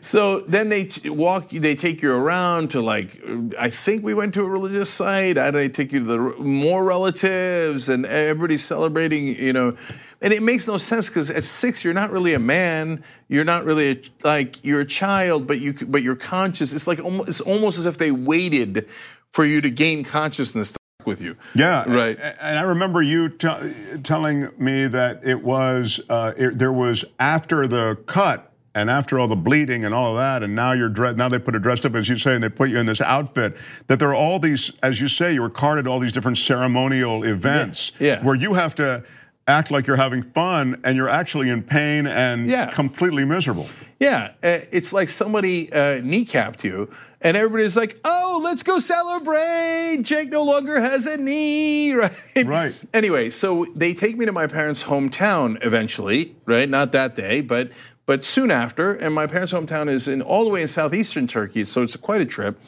[0.02, 3.22] So then they walk, they take you around to like,
[3.58, 5.38] I think we went to a religious site.
[5.38, 9.78] I they take you to the more relatives, and everybody's celebrating, you know.
[10.20, 13.02] And it makes no sense because at six you're not really a man.
[13.28, 16.74] You're not really a, like you're a child, but you but you're conscious.
[16.74, 18.86] It's like almost, it's almost as if they waited
[19.32, 20.74] for you to gain consciousness
[21.06, 21.36] with you.
[21.54, 22.18] Yeah, Right.
[22.40, 27.66] And I remember you t- telling me that it was uh, it, there was after
[27.66, 31.16] the cut and after all the bleeding and all of that, and now you're dressed.
[31.16, 33.00] Now they put it dressed up as you say, and they put you in this
[33.00, 33.56] outfit.
[33.88, 37.24] That there are all these, as you say, you were carded all these different ceremonial
[37.24, 38.22] events Yeah.
[38.22, 39.02] where you have to
[39.48, 42.70] act like you're having fun and you're actually in pain and Yeah.
[42.70, 43.68] completely miserable.
[43.98, 46.88] Yeah, uh, it's like somebody uh, kneecapped you,
[47.20, 50.02] and everybody's like, "Oh, let's go celebrate!
[50.02, 52.46] Jake no longer has a knee." Right.
[52.46, 52.74] Right.
[52.94, 56.34] Anyway, so they take me to my parents' hometown eventually.
[56.46, 57.70] Right, not that day, but
[58.10, 58.92] but soon after.
[58.92, 62.20] And my parents' hometown is in all the way in southeastern Turkey, so it's quite
[62.20, 62.58] a trip.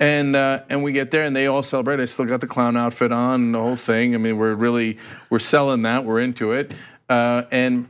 [0.00, 2.00] And uh, and we get there, and they all celebrate.
[2.00, 4.16] I still got the clown outfit on, and the whole thing.
[4.16, 4.98] I mean, we're really
[5.30, 6.04] we're selling that.
[6.04, 6.72] We're into it,
[7.08, 7.88] uh, and.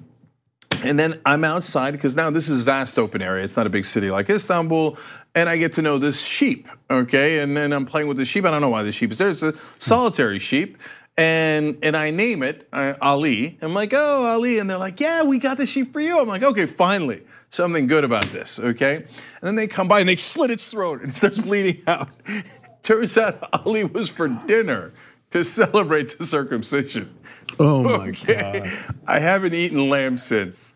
[0.84, 3.42] And then I'm outside because now this is vast open area.
[3.42, 4.96] It's not a big city like Istanbul.
[5.38, 7.38] And I get to know this sheep, okay?
[7.38, 8.44] And then I'm playing with the sheep.
[8.44, 9.30] I don't know why the sheep is there.
[9.30, 10.76] It's a solitary sheep.
[11.16, 13.56] And and I name it uh, Ali.
[13.62, 14.58] I'm like, oh, Ali.
[14.58, 16.18] And they're like, yeah, we got the sheep for you.
[16.18, 17.22] I'm like, okay, finally.
[17.50, 18.96] Something good about this, okay?
[18.96, 19.06] And
[19.42, 22.08] then they come by and they slit its throat and it starts bleeding out.
[22.82, 24.92] Turns out Ali was for dinner
[25.30, 27.16] to celebrate the circumcision.
[27.58, 28.70] Oh my Okay.
[29.06, 30.74] I haven't eaten lamb since.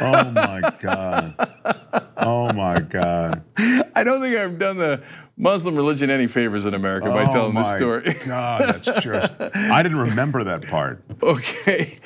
[0.00, 1.34] Oh my god!
[2.16, 3.42] Oh my god!
[3.56, 5.02] I don't think I've done the
[5.36, 8.14] Muslim religion any favors in America by oh telling this my story.
[8.26, 9.32] God, that's just.
[9.40, 11.02] I didn't remember that part.
[11.22, 11.98] okay.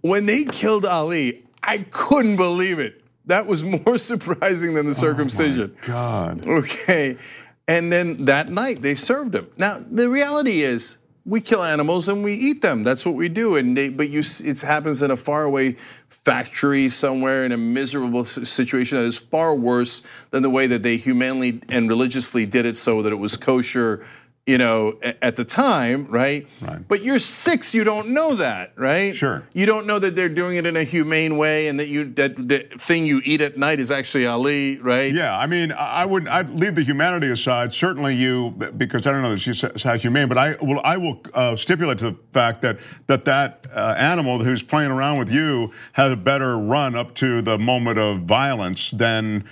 [0.00, 3.02] When they killed Ali, I couldn't believe it.
[3.26, 5.76] That was more surprising than the oh circumcision.
[5.82, 6.46] God.
[6.46, 7.18] Okay.
[7.66, 9.48] And then that night they served him.
[9.56, 10.97] Now the reality is
[11.28, 12.84] we kill animals and we eat them.
[12.84, 13.56] That's what we do.
[13.56, 15.76] And they, but you, it happens in a faraway
[16.08, 20.96] factory somewhere in a miserable situation that is far worse than the way that they
[20.96, 24.04] humanely and religiously did it, so that it was kosher
[24.48, 26.48] you know, at the time, right?
[26.62, 26.88] Right.
[26.88, 29.14] But you're six, you don't know that, right?
[29.14, 29.46] Sure.
[29.52, 32.34] You don't know that they're doing it in a humane way, and that you that
[32.36, 35.12] the thing you eat at night is actually Ali, right?
[35.12, 37.74] Yeah, I mean, I would I'd leave the humanity aside.
[37.74, 41.20] Certainly, you because I don't know that she's how humane, but I will I will
[41.34, 45.74] uh, stipulate to the fact that that that uh, animal who's playing around with you
[45.92, 49.44] has a better run up to the moment of violence than.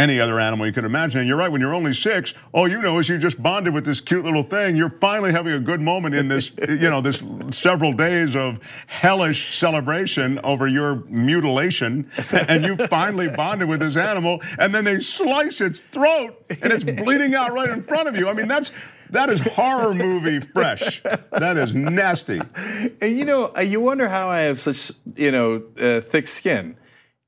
[0.00, 1.20] Any other animal you could imagine.
[1.20, 3.84] And you're right, when you're only six, all you know is you just bonded with
[3.84, 4.74] this cute little thing.
[4.74, 9.58] You're finally having a good moment in this, you know, this several days of hellish
[9.58, 12.10] celebration over your mutilation.
[12.30, 16.84] And you finally bonded with this animal, and then they slice its throat and it's
[16.84, 18.26] bleeding out right in front of you.
[18.30, 18.72] I mean, that's
[19.10, 21.02] that is horror movie fresh.
[21.32, 22.40] That is nasty.
[23.02, 26.78] And you know, uh, you wonder how I have such you know uh, thick skin,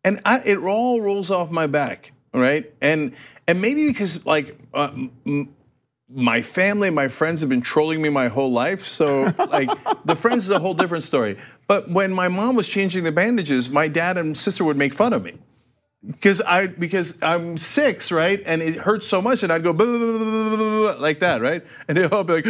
[0.05, 2.73] and I, it all rolls off my back, right?
[2.81, 3.13] And
[3.47, 4.91] and maybe because like uh,
[5.27, 5.55] m-
[6.09, 9.71] my family, my friends have been trolling me my whole life, so like
[10.05, 11.39] the friends is a whole different story.
[11.67, 15.13] But when my mom was changing the bandages, my dad and sister would make fun
[15.13, 15.39] of me.
[16.05, 19.71] Because I because I'm six, right, and it hurts so much, and I'd go
[20.99, 22.47] like that, right, and they'll all be like.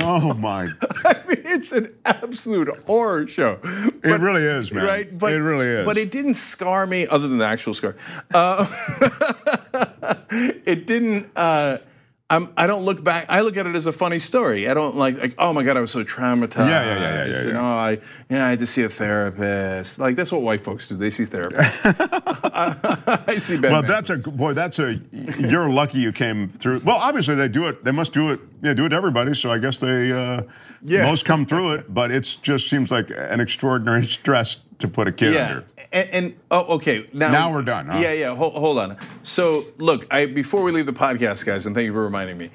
[0.00, 0.68] Oh my.
[1.04, 3.58] I mean, it's an absolute horror show.
[3.64, 4.84] It really is, man.
[4.84, 5.18] Right?
[5.18, 5.84] But, It really is.
[5.84, 7.96] But it didn't scar me, other than the actual scar.
[8.32, 8.64] Uh,
[10.30, 11.30] it didn't.
[11.34, 11.78] Uh,
[12.30, 13.24] I'm, I don't look back.
[13.30, 14.68] I look at it as a funny story.
[14.68, 16.68] I don't like, like oh my god, I was so traumatized.
[16.68, 17.98] Yeah, yeah, yeah, yeah, yeah, And oh, I,
[18.28, 19.98] yeah, I had to see a therapist.
[19.98, 20.96] Like that's what white folks do.
[20.96, 21.80] They see therapists.
[23.28, 24.52] I see bad Well, that's a boy.
[24.52, 25.00] That's a.
[25.38, 26.80] You're lucky you came through.
[26.80, 27.82] Well, obviously they do it.
[27.82, 28.40] They must do it.
[28.62, 29.34] Yeah, do it to everybody.
[29.34, 30.12] So I guess they.
[30.12, 30.42] Uh,
[30.84, 31.06] Yeah.
[31.06, 35.12] Most come through it, but it just seems like an extraordinary stress to put a
[35.12, 35.48] kid Yeah.
[35.48, 35.64] under.
[35.90, 37.08] And, and oh, okay.
[37.14, 37.98] Now, Now we're done, huh?
[37.98, 38.34] Yeah, yeah.
[38.34, 38.98] Hold, hold on.
[39.22, 42.50] So, look, I before we leave the podcast, guys, and thank you for reminding me.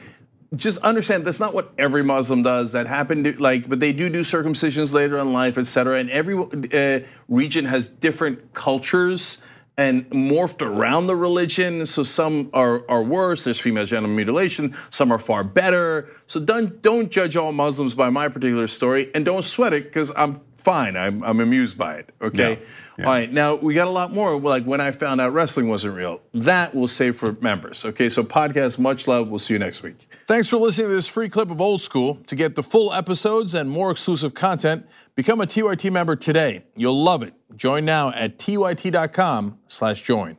[0.55, 2.74] Just understand that's not what every Muslim does.
[2.74, 5.97] That happened, to, like, but they do do circumcisions later in life, etc.
[5.97, 9.41] And every uh, region has different cultures
[9.78, 11.88] and morphed around the religion.
[11.88, 13.45] So some are, are worse.
[13.45, 14.78] There's female genital mutilation.
[14.91, 16.07] Some are far better.
[16.28, 20.11] So don't don't judge all Muslims by my particular story, and don't sweat it because
[20.15, 20.95] I'm fine.
[20.95, 22.09] I'm, I'm amused by it.
[22.22, 22.53] Okay.
[22.53, 22.59] Yeah,
[22.97, 23.05] yeah.
[23.05, 23.32] All right.
[23.32, 24.39] Now we got a lot more.
[24.39, 26.22] Like when I found out wrestling wasn't real.
[26.34, 27.84] That we'll save for members.
[27.86, 28.09] Okay.
[28.09, 28.80] So podcast.
[28.80, 29.30] Much love.
[29.30, 30.07] We'll see you next week.
[30.28, 32.16] Thanks for listening to this free clip of Old School.
[32.28, 34.86] To get the full episodes and more exclusive content,
[35.16, 36.64] become a TYT member today.
[36.76, 37.34] You'll love it.
[37.55, 40.38] Join now at tyt.com/join.